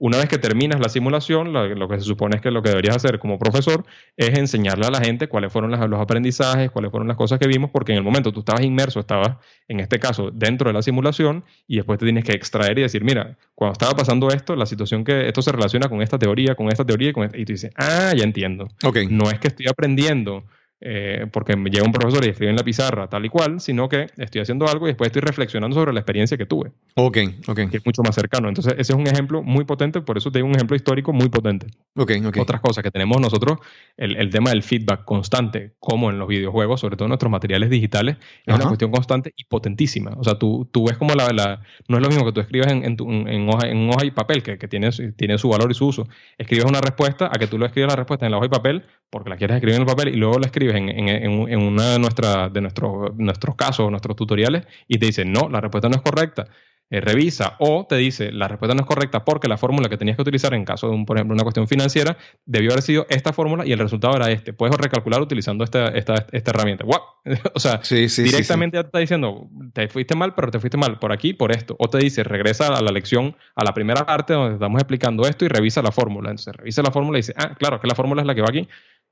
[0.04, 2.70] Una vez que terminas la simulación, lo, lo, que se supone es que lo que
[2.70, 3.84] deberías hacer como profesor
[4.16, 7.46] es enseñarle a la gente cuáles fueron las, los aprendizajes, cuáles fueron las cosas que
[7.46, 9.36] vimos, porque en el momento tú estabas inmerso, estabas,
[9.68, 13.04] en este caso, dentro de la simulación, y después te tienes que extraer y decir,
[13.04, 16.66] mira, cuando estaba pasando esto, la situación que esto se relaciona con esta teoría, con
[16.66, 18.66] esta teoría, y, con esta, y tú dices, ah, ya entiendo.
[18.82, 19.06] Okay.
[19.06, 20.42] No es que estoy aprendiendo
[20.84, 23.88] eh, porque me llega un profesor y escribe en la pizarra tal y cual, sino
[23.88, 26.72] que estoy haciendo algo y después estoy reflexionando sobre la experiencia que tuve.
[26.96, 27.70] Ok, ok.
[27.70, 28.48] Que es mucho más cercano.
[28.48, 31.28] Entonces, ese es un ejemplo muy potente, por eso te digo un ejemplo histórico muy
[31.28, 31.68] potente.
[31.96, 32.36] Ok, ok.
[32.38, 33.58] Otras cosas que tenemos nosotros,
[33.96, 37.70] el, el tema del feedback constante, como en los videojuegos, sobre todo en nuestros materiales
[37.70, 38.56] digitales, es Ajá.
[38.56, 40.10] una cuestión constante y potentísima.
[40.16, 42.72] O sea, tú, tú ves como la, la- No es lo mismo que tú escribas
[42.72, 45.48] en, en, tu- en- hoja, en hoja y papel, que, que tiene, su- tiene su
[45.48, 46.08] valor y su uso.
[46.38, 48.84] Escribes una respuesta a que tú lo escribas la respuesta en la hoja y papel,
[49.10, 51.58] porque la quieres escribir en el papel, y luego la escribes en, en, en- en
[51.62, 55.88] una de, nuestra, de nuestros, nuestros casos, nuestros tutoriales, y te dice, no, la respuesta
[55.88, 56.46] no es correcta.
[56.94, 60.14] Eh, revisa o te dice la respuesta no es correcta porque la fórmula que tenías
[60.14, 63.32] que utilizar en caso de, un, por ejemplo, una cuestión financiera debió haber sido esta
[63.32, 64.52] fórmula y el resultado era este.
[64.52, 66.84] Puedes recalcular utilizando esta, esta, esta herramienta.
[66.84, 67.00] ¡Guau!
[67.54, 70.60] o sea, Sí, sí, sí, directamente ya te está diciendo, te fuiste mal, pero te
[70.60, 71.76] fuiste mal por aquí, por esto.
[71.78, 75.46] O te dice, regresa a la lección, a la primera parte donde estamos explicando esto
[75.46, 76.28] y revisa la fórmula.
[76.28, 78.48] Entonces, revisa la fórmula y dice, ah, claro, que la fórmula es la que va
[78.50, 78.68] aquí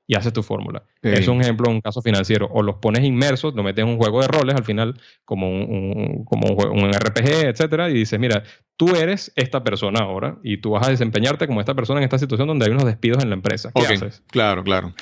[0.07, 0.83] y haces tu fórmula.
[1.01, 2.47] Es un ejemplo, un caso financiero.
[2.51, 5.61] O los pones inmersos, lo metes en un juego de roles al final, como un,
[5.61, 8.43] un- como un, juego- un RPG, etcétera, y dices, mira,
[8.85, 12.17] tú eres esta persona ahora y tú vas a desempeñarte como esta persona en esta
[12.17, 13.69] situación donde hay unos despidos en la empresa.
[13.75, 14.23] ¿Qué haces?
[14.31, 14.93] Claro, claro.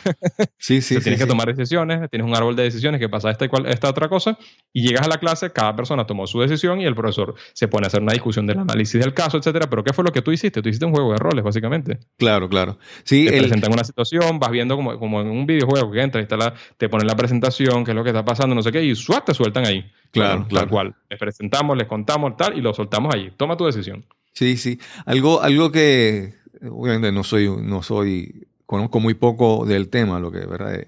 [0.57, 3.89] Sí, sí, tienes que tomar decisiones, tienes un árbol de decisiones que pasa esta esta
[3.89, 4.37] otra cosa,
[4.73, 7.85] y llegas a la clase, cada persona tomó su decisión y el profesor se pone
[7.85, 9.69] a hacer una discusión del análisis del caso, etcétera.
[9.69, 10.61] Pero ¿qué fue lo que tú hiciste?
[10.61, 11.99] Tú hiciste un juego de roles, básicamente.
[12.17, 12.77] Claro, claro.
[13.03, 16.19] Sí, te el- presentan una situación, vas viendo como, como en un videojuego que entra,
[16.19, 18.71] y está la- te ponen la presentación, qué es lo que está pasando, no sé
[18.73, 19.25] qué, y ¡suat!
[19.25, 19.89] te sueltan ahí.
[20.11, 20.65] Claro, Bueno, claro.
[20.65, 20.95] Tal cual.
[21.09, 23.31] Les presentamos, les contamos tal, y lo soltamos allí.
[23.37, 24.05] Toma tu decisión.
[24.33, 24.79] Sí, sí.
[25.05, 30.45] Algo, algo que obviamente no soy, no soy, conozco muy poco del tema, lo que,
[30.45, 30.75] ¿verdad?
[30.75, 30.87] Eh,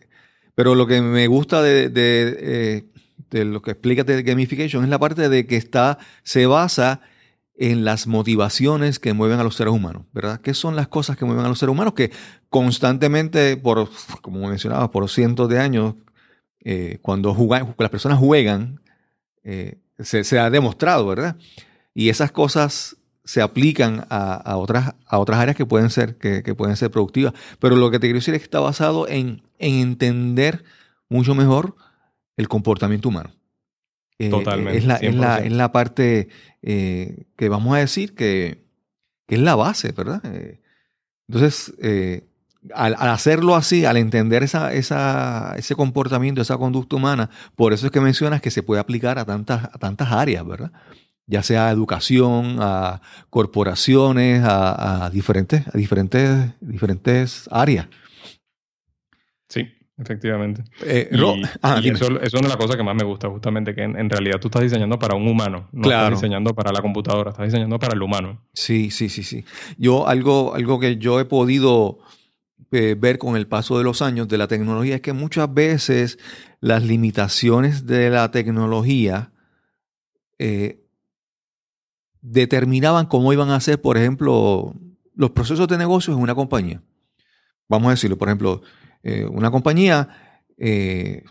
[0.55, 5.29] Pero lo que me gusta de, eh, lo que explica de gamification es la parte
[5.29, 7.01] de que está, se basa
[7.55, 10.41] en las motivaciones que mueven a los seres humanos, ¿verdad?
[10.41, 11.93] ¿Qué son las cosas que mueven a los seres humanos?
[11.93, 12.11] Que
[12.49, 13.89] constantemente, por,
[14.21, 15.95] como mencionaba, por cientos de años,
[16.63, 17.35] eh, cuando
[17.77, 18.81] las personas juegan,
[19.43, 21.35] eh, se, se ha demostrado, ¿verdad?
[21.93, 26.43] Y esas cosas se aplican a, a otras, a otras áreas que pueden ser, que,
[26.43, 27.33] que pueden ser productivas.
[27.59, 30.63] Pero lo que te quiero decir es que está basado en, en entender
[31.09, 31.75] mucho mejor
[32.37, 33.31] el comportamiento humano.
[34.17, 35.45] Eh, Totalmente, Es la, es la, 100%.
[35.45, 36.29] es la parte
[36.61, 38.65] eh, que vamos a decir que,
[39.27, 40.21] que es la base, ¿verdad?
[40.25, 40.59] Eh,
[41.27, 41.73] entonces,
[42.73, 47.85] al, al hacerlo así, al entender esa, esa, ese comportamiento, esa conducta humana, por eso
[47.85, 50.71] es que mencionas que se puede aplicar a tantas, a tantas áreas, ¿verdad?
[51.31, 57.87] Ya sea a educación, a corporaciones, a, a diferentes, a diferentes, diferentes áreas.
[59.47, 59.65] Sí,
[59.97, 60.63] efectivamente.
[60.83, 63.29] Eh, Y, ah, y eso, eso es una de las cosas que más me gusta,
[63.29, 66.07] justamente, que en, en realidad tú estás diseñando para un humano, no Claro.
[66.15, 68.41] estás diseñando para la computadora, estás diseñando para el humano.
[68.53, 69.45] Sí, sí, sí, sí.
[69.77, 71.99] Yo algo, algo que yo he podido
[72.71, 76.17] eh, ver con el paso de los años de la tecnología es que muchas veces
[76.61, 79.31] las limitaciones de la tecnología
[80.39, 80.79] eh,
[82.21, 84.75] determinaban cómo iban a ser, por ejemplo,
[85.15, 86.81] los procesos de negocios en una compañía.
[87.67, 88.61] Vamos a decirlo, por ejemplo,
[89.03, 90.09] eh, una compañía
[90.57, 91.23] eh,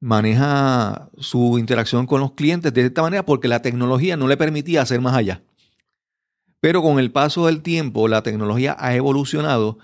[0.00, 4.82] maneja su interacción con los clientes de esta manera porque la tecnología no le permitía
[4.82, 5.42] hacer más allá.
[6.60, 9.78] Pero con el paso del tiempo, la tecnología ha evolucionado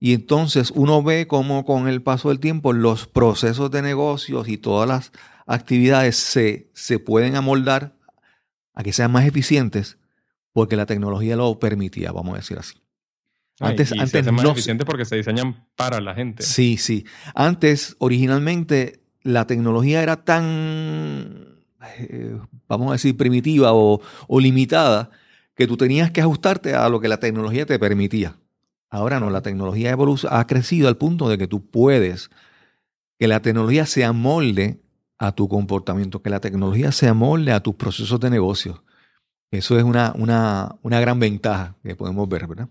[0.00, 4.58] y entonces uno ve cómo con el paso del tiempo los procesos de negocios y
[4.58, 5.12] todas las
[5.46, 7.96] actividades se, se pueden amoldar
[8.74, 9.97] a que sean más eficientes
[10.58, 12.74] porque la tecnología lo permitía, vamos a decir así.
[13.60, 16.42] Ay, Antes- y se antes hacen más no- eficientes porque se diseñan para la gente.
[16.42, 17.04] Sí, sí.
[17.32, 21.60] Antes, originalmente, la tecnología era tan,
[21.98, 22.36] eh,
[22.66, 25.10] vamos a decir, primitiva o, o limitada
[25.54, 28.34] que tú tenías que ajustarte a lo que la tecnología te permitía.
[28.90, 29.96] Ahora no, la tecnología
[30.30, 32.30] ha crecido al punto de que tú puedes
[33.16, 34.80] que la tecnología se amolde
[35.18, 38.82] a tu comportamiento, que la tecnología se amolde a tus procesos de negocio.
[39.50, 42.68] Eso es una, una, una gran ventaja que podemos ver, ¿verdad?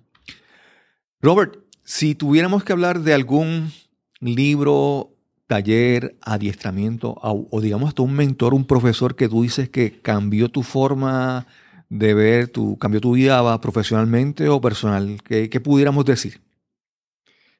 [1.22, 3.72] Robert, si tuviéramos que hablar de algún
[4.20, 5.16] libro,
[5.48, 10.62] taller, adiestramiento, o, digamos hasta un mentor, un profesor que tú dices que cambió tu
[10.62, 11.48] forma
[11.90, 16.42] de ver, tu, cambió tu vida profesionalmente o personal, ¿qué, qué pudiéramos decir?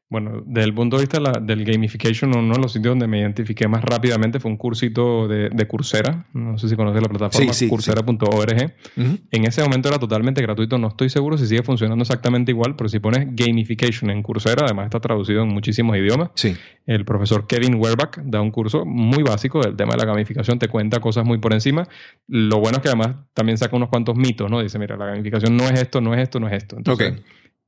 [0.10, 3.20] Bueno, desde el punto de vista la, del gamification, uno de los sitios donde me
[3.20, 6.26] identifiqué más rápidamente fue un cursito de, de Coursera.
[6.34, 8.74] No sé si conoces la plataforma, Sí, sí, coursera.org.
[8.96, 10.78] En ese momento era totalmente gratuito.
[10.78, 14.86] No estoy seguro si sigue funcionando exactamente igual, pero si pones gamification en Coursera, además
[14.86, 16.30] está traducido en muchísimos idiomas.
[16.36, 16.56] Sí.
[16.86, 20.70] El profesor Kevin Werbach da un curso muy básico del tema de la gamificación, te
[20.70, 21.86] cuenta cosas muy por encima.
[22.28, 24.62] Lo bueno es que además también saca unos cuantos mitos, ¿no?
[24.62, 26.78] Dice, mira, la gamificación no es esto, no es esto, no es esto.
[26.78, 27.20] Entonces, Ok.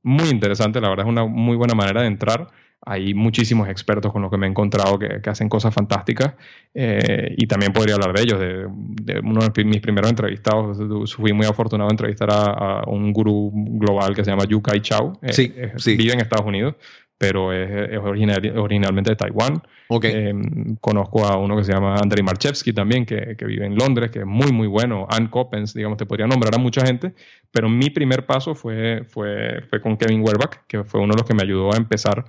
[0.04, 2.48] Muy interesante, la verdad es una muy buena manera de entrar.
[2.86, 6.36] Hay muchísimos expertos con los que me he encontrado que, que hacen cosas fantásticas
[6.74, 8.40] eh, y también podría hablar de ellos.
[8.40, 10.78] De, de uno de mis primeros entrevistados,
[11.14, 14.80] fui muy afortunado de entrevistar a, a un gurú global que se llama Yu Kai
[14.80, 15.12] Chao.
[15.22, 15.98] Eh, Sí, eh, sí.
[15.98, 16.76] Vive en Estados Unidos,
[17.20, 19.62] pero es, es original- originalmente de Taiwán.
[19.90, 20.06] Ok.
[20.06, 20.34] Eh,
[20.82, 24.20] conozco a uno que se llama Andrei Marchevsky también, que, que vive en Londres, que
[24.20, 25.06] es muy, muy bueno.
[25.10, 27.14] Ann Coppens, digamos, te podría nombrar a mucha gente,
[27.52, 31.28] pero mi primer paso fue, fue, fue con Kevin Werbach, que fue uno de los
[31.28, 32.24] que me ayudó a empezar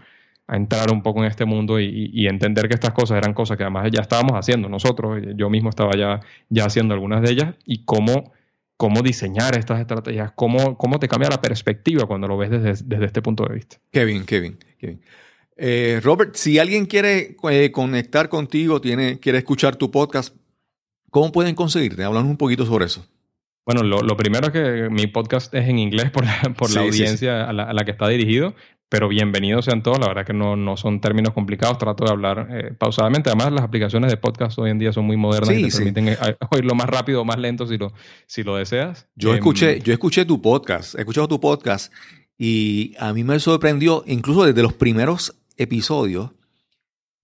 [0.49, 3.57] a entrar un poco en este mundo y, y entender que estas cosas eran cosas
[3.57, 5.23] que además ya estábamos haciendo nosotros.
[5.37, 6.19] Yo mismo estaba ya,
[6.49, 8.33] ya haciendo algunas de ellas y cómo,
[8.77, 13.05] cómo diseñar estas estrategias, cómo, cómo te cambia la perspectiva cuando lo ves desde, desde
[13.05, 13.77] este punto de vista.
[13.93, 15.01] Kevin, Kevin, Kevin.
[15.57, 20.35] Eh, Robert, si alguien quiere eh, conectar contigo, tiene, quiere escuchar tu podcast,
[21.11, 22.03] ¿cómo pueden conseguirte?
[22.03, 23.07] Háblanos un poquito sobre eso.
[23.67, 26.81] Bueno, lo, lo primero es que mi podcast es en inglés por la, por la
[26.83, 27.03] Sí, sí, sí.
[27.03, 28.55] audiencia A, la, a la que está dirigido,
[28.89, 29.99] pero bienvenidos sean todos.
[30.01, 33.29] La verdad que no, no son términos complicados, trato de hablar eh, pausadamente.
[33.29, 36.17] Además, las aplicaciones de podcast hoy en día son muy modernas Sí, y te permiten
[36.51, 37.93] oírlo más rápido o más lento si lo,
[38.27, 39.07] si lo deseas.
[39.15, 41.93] Yo Em, escuché, yo escuché tu podcast, he escuchado tu podcast
[42.43, 46.31] y a mí me sorprendió, incluso desde los primeros episodios,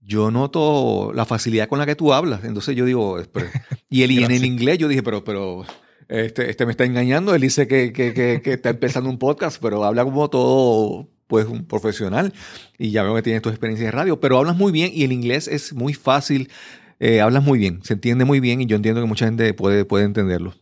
[0.01, 2.45] yo noto la facilidad con la que tú hablas.
[2.45, 3.49] Entonces yo digo, pero-
[3.89, 5.65] y, el, y en el inglés yo dije, pero, pero
[6.09, 7.35] este, este me está engañando.
[7.35, 11.47] Él dice que, que, que, que está empezando un podcast, pero habla como todo, pues,
[11.47, 12.33] un profesional.
[12.79, 15.13] Y ya veo que tienes tu experiencia de radio, pero hablas muy bien y el
[15.13, 16.51] inglés es muy fácil.
[17.01, 19.85] eh, hablas muy bien, se entiende muy bien y yo entiendo que mucha gente puede,
[19.85, 20.55] puede entenderlo.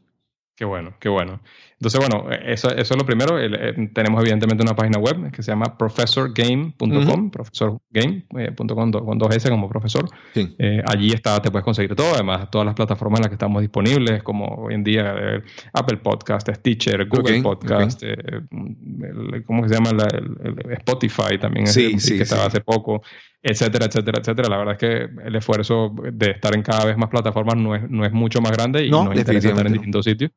[0.57, 1.40] Qué bueno, qué bueno.
[1.85, 3.39] Entonces, bueno, eso, eso es lo primero.
[3.39, 9.35] El- eh, tenemos evidentemente una página web que se llama professorgame.com, professorgame.com do- con dos
[9.37, 10.09] S como profesor.
[10.32, 10.55] Sí.
[10.59, 13.61] Eh, allí está, te puedes conseguir todo, además todas las plataformas en las que estamos
[13.61, 19.68] disponibles, como hoy en día eh, Apple Podcast, Stitcher, Google Ok, Podcast, eh, el- ¿cómo
[19.68, 19.93] se llama?
[19.93, 23.03] La- el- Spotify también, Sí, ese sí, que estaba hace poco,
[23.43, 24.49] etcétera, etcétera, etcétera.
[24.49, 27.89] La verdad es que el esfuerzo de estar en cada vez más plataformas no es,
[27.91, 29.78] no es mucho más grande y No, nos interesa estar en no.
[29.78, 30.30] distintos sitios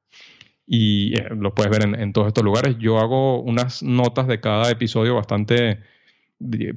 [0.70, 2.76] y eh, lo puedes ver en, en todos estos lugares.
[2.78, 5.80] Yo hago unas notas de cada episodio bastante,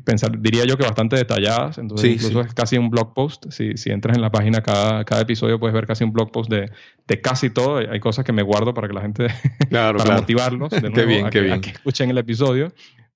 [0.05, 2.49] pensar, diría yo que bastante detalladas, entonces Sí, incluso sí.
[2.49, 3.47] es casi un blog post.
[3.51, 6.49] Si, si entras en la página cada, cada episodio puedes ver casi un blog post
[6.51, 6.71] de,
[7.09, 7.79] de casi todo.
[7.79, 9.27] Hay cosas que me guardo para que la gente,
[9.69, 11.61] Claro, para motivarlos de Qué nuevo bien, a, qué que, a bien.
[11.61, 12.73] que escuchen el episodio.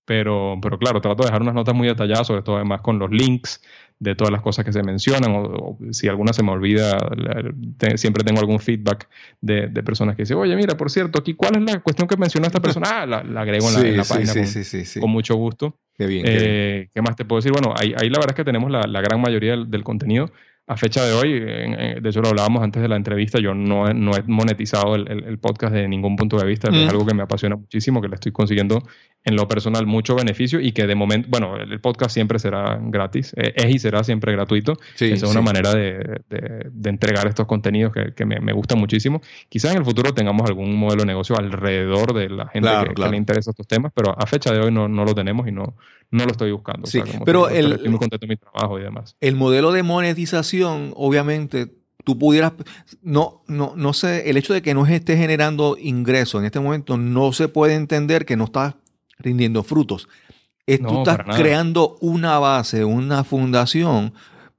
[0.06, 3.10] Pero, pero claro, trato de dejar unas notas muy detalladas, sobre todo además con los
[3.10, 3.62] links
[3.98, 7.52] de todas las cosas que se mencionan, o, o si alguna se me olvida, la-
[7.78, 9.08] te- siempre tengo algún feedback
[9.40, 12.16] de, de personas que dicen, oye, mira, por cierto, aquí, ¿cuál es la cuestión que
[12.16, 12.86] mencionó esta persona?
[13.02, 15.00] Ah, la, la agrego en la, en la sí, página sí, con, sí, sí, sí.
[15.00, 15.78] con mucho gusto.
[15.96, 16.42] Qué bien, qué bien.
[16.44, 17.52] Eh, ¿Qué más te puedo decir?
[17.52, 20.30] Bueno, ahí, ahí la verdad es que tenemos la, la gran mayoría del, del contenido.
[20.66, 23.54] A fecha de hoy, en- en- de hecho lo hablábamos antes de la entrevista, yo
[23.54, 26.74] no, he- no he monetizado el, el- el podcast de ningún punto de vista, Mm.
[26.74, 28.82] es algo que me apasiona muchísimo, que le estoy consiguiendo
[29.26, 33.32] en lo personal mucho beneficio y que de momento, bueno, el, podcast siempre será gratis,
[33.36, 34.76] eh, es y será siempre gratuito.
[34.96, 35.26] Sí, Esa es sí.
[35.36, 39.22] una manera de, de- de entregar estos contenidos que, que me, me gustan muchísimo.
[39.48, 42.88] Quizás en el futuro tengamos algún modelo de negocio alrededor de la gente Claro, que,
[42.90, 43.12] que claro.
[43.12, 45.74] le interesa estos temas, pero a fecha de hoy no, no lo tenemos y no,
[46.10, 46.84] no lo estoy buscando.
[46.84, 49.16] O Sí, sea, como pero digo, el- estoy muy contento de mi trabajo y demás.
[49.22, 51.72] El modelo de monetización, obviamente,
[52.04, 52.52] tú pudieras,
[53.02, 56.98] no, no, no sé, el hecho de que no esté generando ingresos en este momento
[56.98, 58.74] no se puede entender que no estás
[59.18, 60.08] rindiendo frutos.
[60.66, 64.14] Es, tú estás creando una base, una fundación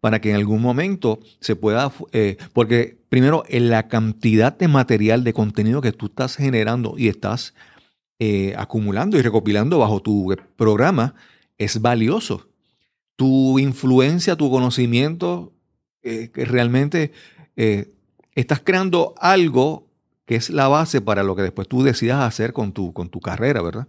[0.05, 5.23] para que en algún momento se pueda, eh, porque primero, en la cantidad de material,
[5.23, 7.55] de contenido que tú estás generando y estás
[8.19, 11.15] eh, acumulando y recopilando bajo tu programa
[11.57, 12.47] es valioso.
[13.15, 15.53] Tu influencia, tu conocimiento,
[16.03, 17.11] eh, que realmente
[18.35, 19.87] estás creando algo
[20.25, 23.21] que es la base para lo que después tú decidas hacer con tu, con tu
[23.21, 23.87] carrera, ¿verdad?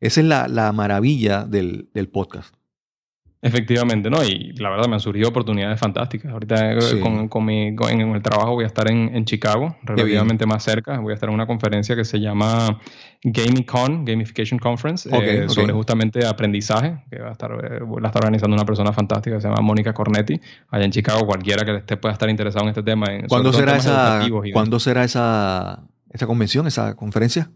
[0.00, 2.54] Esa es la, la maravilla del, del podcast.
[3.42, 4.24] Efectivamente, ¿no?
[4.24, 6.32] Y la verdad me han surgido oportunidades fantásticas.
[6.32, 6.98] Ahorita eh, Sí.
[7.00, 10.64] con, con mi, con- en el trabajo voy a estar en, en Chicago, relativamente más
[10.64, 10.98] cerca.
[10.98, 12.80] Voy a estar en una conferencia que se llama
[13.22, 15.50] GamieCon, Gamification Conference, Ok, eh, ok.
[15.50, 19.42] sobre justamente aprendizaje, que va a estar, eh, la está organizando una persona fantástica que
[19.42, 20.40] se llama Mónica Cornetti,
[20.70, 21.24] allá en Chicago.
[21.26, 23.06] Cualquiera que esté, pueda estar interesado en este tema.
[23.14, 27.50] en- ¿Cuándo será esa, ¿cuándo será esa, esa convención, esa conferencia?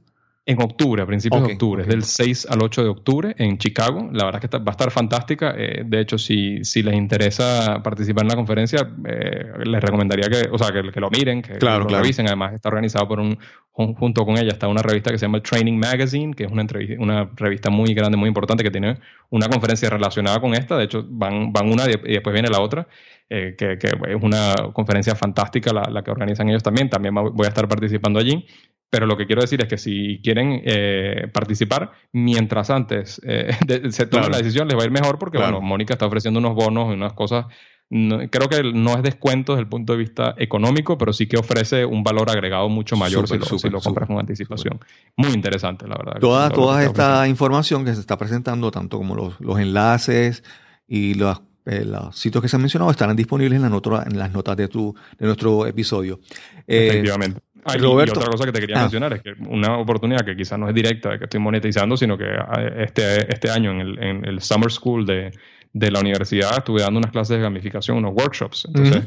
[0.50, 1.88] En octubre, a principios de octubre, ok.
[1.88, 4.08] es del 6 al 8 de octubre en Chicago.
[4.12, 5.54] La verdad es que está- va a estar fantástica.
[5.56, 10.48] Eh, de hecho, si, si les interesa participar en la conferencia, eh, les recomendaría que,
[10.50, 12.02] o sea, que, que lo miren, que Claro, lo claro.
[12.02, 12.26] revisen.
[12.26, 13.38] Además, está organizado por un,
[13.72, 16.66] jun- junto con ella está una revista que se llama Training Magazine, que es una,
[16.98, 18.98] una revista muy grande, muy importante, que tiene
[19.30, 20.76] una conferencia relacionada con esta.
[20.76, 22.88] De hecho, van, van una y después viene la otra.
[23.32, 26.90] eh, que, que es una conferencia fantástica la, la que organizan ellos también.
[26.90, 28.44] También voy a estar participando allí.
[28.90, 33.92] Pero lo que quiero decir es que si quieren eh, participar, mientras antes eh, de-
[33.92, 34.32] se tome Claro.
[34.32, 35.52] la decisión, les va a ir mejor porque, Claro.
[35.54, 37.46] bueno, Mónica está ofreciendo unos bonos y unas cosas.
[37.92, 41.36] no- creo que no es descuento desde el punto de vista económico, pero sí que
[41.38, 44.20] ofrece un valor agregado mucho mayor Súper, si, lo, si súper, lo compras súper, con
[44.20, 44.80] anticipación.
[45.16, 46.20] Muy interesante, la verdad.
[46.20, 50.44] Toda, toda esta información que se está presentando, tanto como los, los enlaces
[50.86, 54.16] y los, eh, los sitios que se han mencionado, estarán disponibles en, la nota- en
[54.18, 56.20] las notas de, tu, de nuestro episodio.
[56.68, 57.40] Eh, Efectivamente.
[57.64, 58.14] Ah, y- Roberto.
[58.14, 58.82] Y otra cosa que te quería Ah.
[58.82, 62.16] mencionar es que una oportunidad que quizás no es directa de que estoy monetizando, sino
[62.16, 65.32] que eh, este, este año en el, en el Summer School de,
[65.72, 68.64] de la universidad estuve dando unas clases de gamificación, unos workshops.
[68.66, 69.06] Entonces,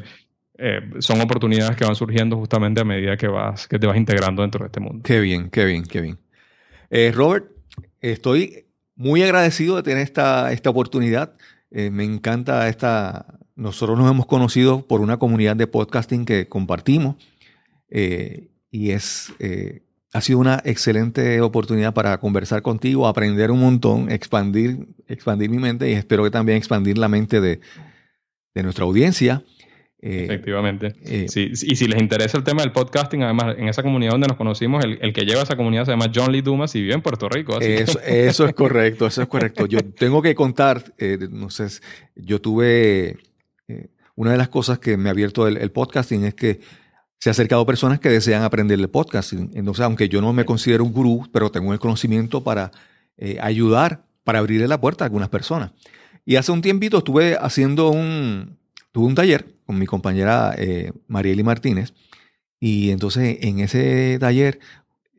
[0.56, 4.42] eh, son oportunidades que van surgiendo justamente a medida que, vas, que te vas integrando
[4.42, 5.02] dentro de este mundo.
[5.02, 6.18] Qué bien, qué bien, qué bien.
[6.90, 7.46] Eh, Robert,
[8.00, 11.34] estoy muy agradecido de tener esta, esta oportunidad.
[11.70, 13.26] Eh, me encanta esta...
[13.56, 17.16] Nosotros nos hemos conocido por una comunidad de podcasting que compartimos
[17.90, 19.82] eh, y es, eh,
[20.12, 25.90] ha sido una excelente oportunidad para conversar contigo, aprender un montón, expandir, expandir mi mente
[25.90, 27.60] y espero que también expandir la mente de,
[28.54, 29.42] de nuestra audiencia.
[30.00, 30.92] Eh, Efectivamente.
[31.06, 34.28] eh, Sí, y si les interesa el tema del podcasting, además, en esa comunidad donde
[34.28, 36.92] nos conocimos, el, el que lleva esa comunidad se llama John Lee Dumas y vive
[36.94, 37.56] en Puerto Rico.
[37.56, 39.64] Así que- Eso, eso es correcto, eso es correcto.
[39.66, 41.68] Yo tengo que contar, eh, no sé,
[42.16, 43.16] yo tuve,
[44.14, 46.60] una de las cosas que me ha abierto el, el podcasting es que
[47.24, 49.50] se ha acercado personas que desean aprender el podcasting.
[49.54, 52.70] Entonces, aunque yo no me considero un gurú, pero tengo el conocimiento para
[53.16, 55.70] eh, ayudar, para abrirle la puerta a algunas personas.
[56.26, 58.58] Y hace un tiempito estuve haciendo un,
[58.92, 61.94] tuve un taller con mi compañera eh, Marieli Martínez.
[62.60, 64.58] Y entonces en ese taller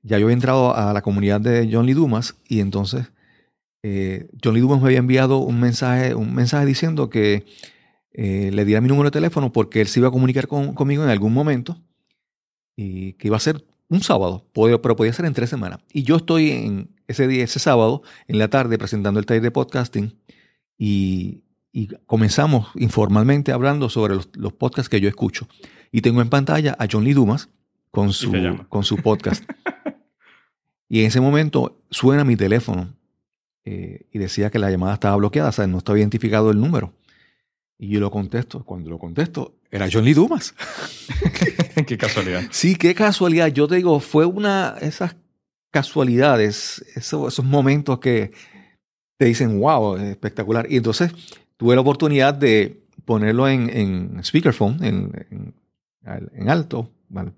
[0.04, 3.08] ya yo había entrado a la comunidad de John Lee Dumas y entonces
[3.82, 7.48] eh, John Lee Dumas me había enviado un mensaje, un mensaje diciendo que
[8.14, 11.04] eh, le diera mi número de teléfono porque él se iba a comunicar con- conmigo
[11.04, 11.82] en algún momento
[12.76, 15.80] y que iba a ser un sábado, pero podía ser en tres semanas.
[15.94, 19.52] Y yo estoy en ese día, ese sábado, en la tarde, presentando el taller de
[19.52, 20.18] podcasting
[20.78, 25.48] y, y comenzamos informalmente hablando sobre los, los podcasts que yo escucho.
[25.92, 27.50] Y tengo en pantalla a John Lee Dumas
[27.92, 28.32] con su,
[28.70, 29.44] con su podcast.
[30.90, 32.94] y en ese momento suena mi teléfono
[33.64, 36.94] eh, y decía que la llamada estaba bloqueada, o sea, no estaba identificado el número.
[37.78, 40.56] Y yo lo contesto, cuando lo contesto, era John Lee Dumas.
[41.88, 42.44] Qué casualidad.
[42.52, 43.48] Sí, qué casualidad.
[43.48, 45.16] Yo te digo, fue una esas
[45.72, 48.32] casualidades, eso- esos momentos que
[49.18, 50.68] te dicen, wow, espectacular.
[50.70, 51.12] Y entonces
[51.58, 55.54] tuve la oportunidad de ponerlo en, en speakerphone, en, en,
[56.06, 56.90] al- en alto.
[57.10, 57.32] Vale.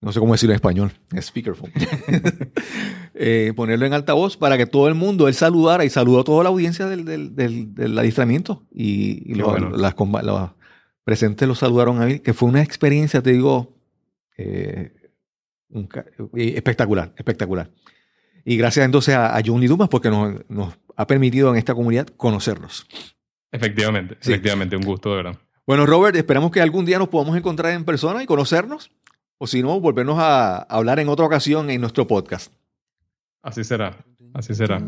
[0.00, 1.72] No sé cómo decirlo en español, speakerphone.
[3.14, 6.42] Eh, ponerlo en altavoz para que todo el mundo, él saludara y saludó a toda
[6.42, 8.64] la audiencia del, del, del, del adiestramiento.
[8.72, 9.70] Y, y los, bueno.
[9.76, 9.94] las
[10.24, 10.50] los
[11.04, 13.74] presentes lo saludaron a mí, que fue una experiencia, te digo,
[14.36, 14.92] eh,
[15.70, 15.88] un
[16.36, 17.70] eh, espectacular, espectacular.
[18.44, 21.74] Y gracias entonces a, a John Lee Dumas porque nos, nos ha permitido en esta
[21.74, 22.86] comunidad conocernos.
[23.50, 24.32] Efectivamente, Sí.
[24.32, 25.38] efectivamente, un gusto, de verdad.
[25.66, 28.90] Bueno, Robert, esperamos que algún día nos podamos encontrar en persona y conocernos.
[29.38, 32.52] O si no, volvernos a hablar en otra ocasión en nuestro podcast.
[33.42, 33.96] Así será,
[34.34, 34.80] así será.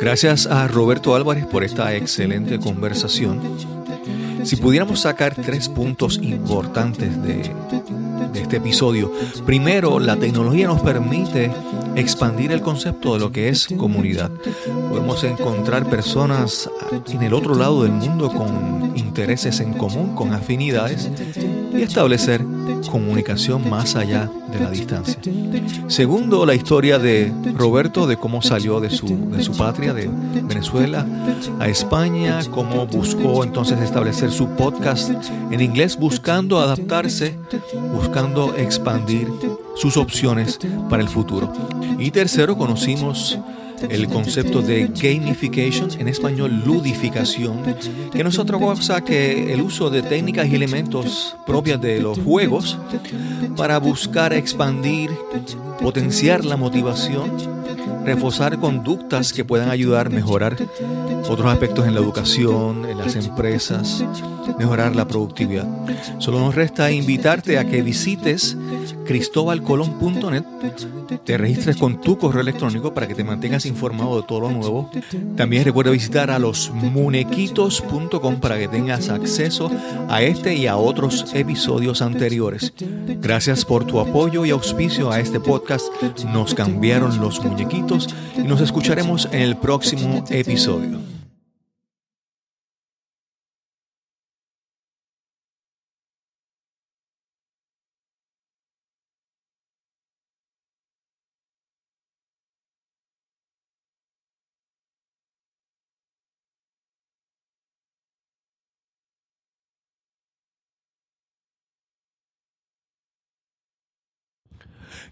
[0.00, 3.40] Gracias a Roberto Álvarez por esta excelente conversación.
[4.44, 7.50] Si pudiéramos sacar tres puntos importantes de,
[8.32, 9.12] de este episodio.
[9.44, 11.50] Primero, la tecnología nos permite
[11.96, 14.30] expandir el concepto de lo que es comunidad.
[14.90, 16.70] Podemos encontrar personas
[17.08, 21.10] en el otro lado del mundo con intereses en común, con afinidades
[21.72, 22.44] y establecer
[22.90, 25.18] comunicación más allá de la distancia.
[25.88, 30.08] Segundo, la historia de Roberto, de cómo salió de su, de su patria, de
[30.42, 31.06] Venezuela,
[31.58, 35.10] a España, cómo buscó entonces establecer su podcast
[35.50, 37.38] en inglés, buscando adaptarse,
[37.92, 39.28] buscando expandir
[39.80, 40.58] sus opciones
[40.90, 41.50] para el futuro.
[41.98, 43.38] Y tercero, conocimos
[43.88, 47.62] el concepto de gamification, en español ludificación,
[48.12, 52.18] que no es otra cosa que el uso de técnicas y elementos propias de los
[52.18, 52.76] juegos
[53.56, 55.10] para buscar expandir,
[55.80, 57.30] potenciar la motivación,
[58.04, 60.56] reforzar conductas que puedan ayudar a mejorar
[61.28, 64.04] otros aspectos en la educación, en las empresas,
[64.58, 65.66] mejorar la productividad.
[66.18, 68.56] Solo nos resta invitarte a que visites
[69.04, 70.44] cristobalcolón.net,
[71.24, 74.90] te registres con tu correo electrónico para que te mantengas informado de todo lo nuevo.
[75.36, 79.70] También recuerda visitar a los munequitos.com para que tengas acceso
[80.08, 82.72] a este y a otros episodios anteriores.
[83.20, 85.88] Gracias por tu apoyo y auspicio a este podcast.
[86.26, 87.89] Nos cambiaron los muñequitos
[88.36, 91.19] y nos escucharemos en el próximo episodio.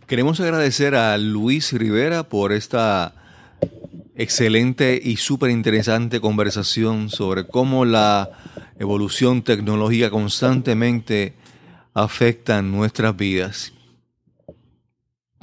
[0.07, 3.14] Queremos agradecer a Luis Rivera por esta
[4.16, 8.30] excelente y súper interesante conversación sobre cómo la
[8.78, 11.34] evolución tecnológica constantemente
[11.95, 13.72] afecta nuestras vidas.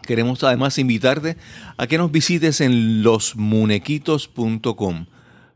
[0.03, 1.37] Queremos además invitarte
[1.77, 5.07] a que nos visites en losmunequitos.com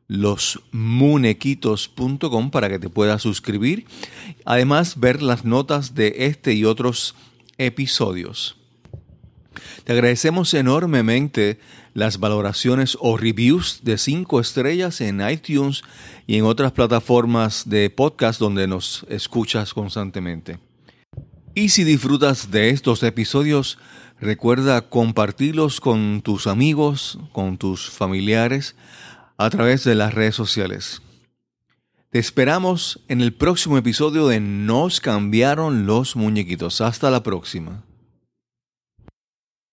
[0.10, 3.86] losmunequitos.com para que te puedas suscribir.
[4.44, 7.16] Además, ver las notas de este y otros
[7.58, 8.59] episodios.
[9.84, 11.60] Te agradecemos enormemente
[11.94, 15.84] las valoraciones o reviews de 5 estrellas en iTunes
[16.28, 20.60] y en otras plataformas de podcast donde nos escuchas constantemente.
[21.56, 23.80] Y si disfrutas de estos episodios,
[24.20, 28.76] recuerda compartirlos con tus amigos, con tus familiares,
[29.38, 31.02] a través de las redes sociales.
[32.12, 36.82] Te esperamos en el próximo episodio de Nos cambiaron los muñequitos.
[36.82, 37.84] Hasta la próxima.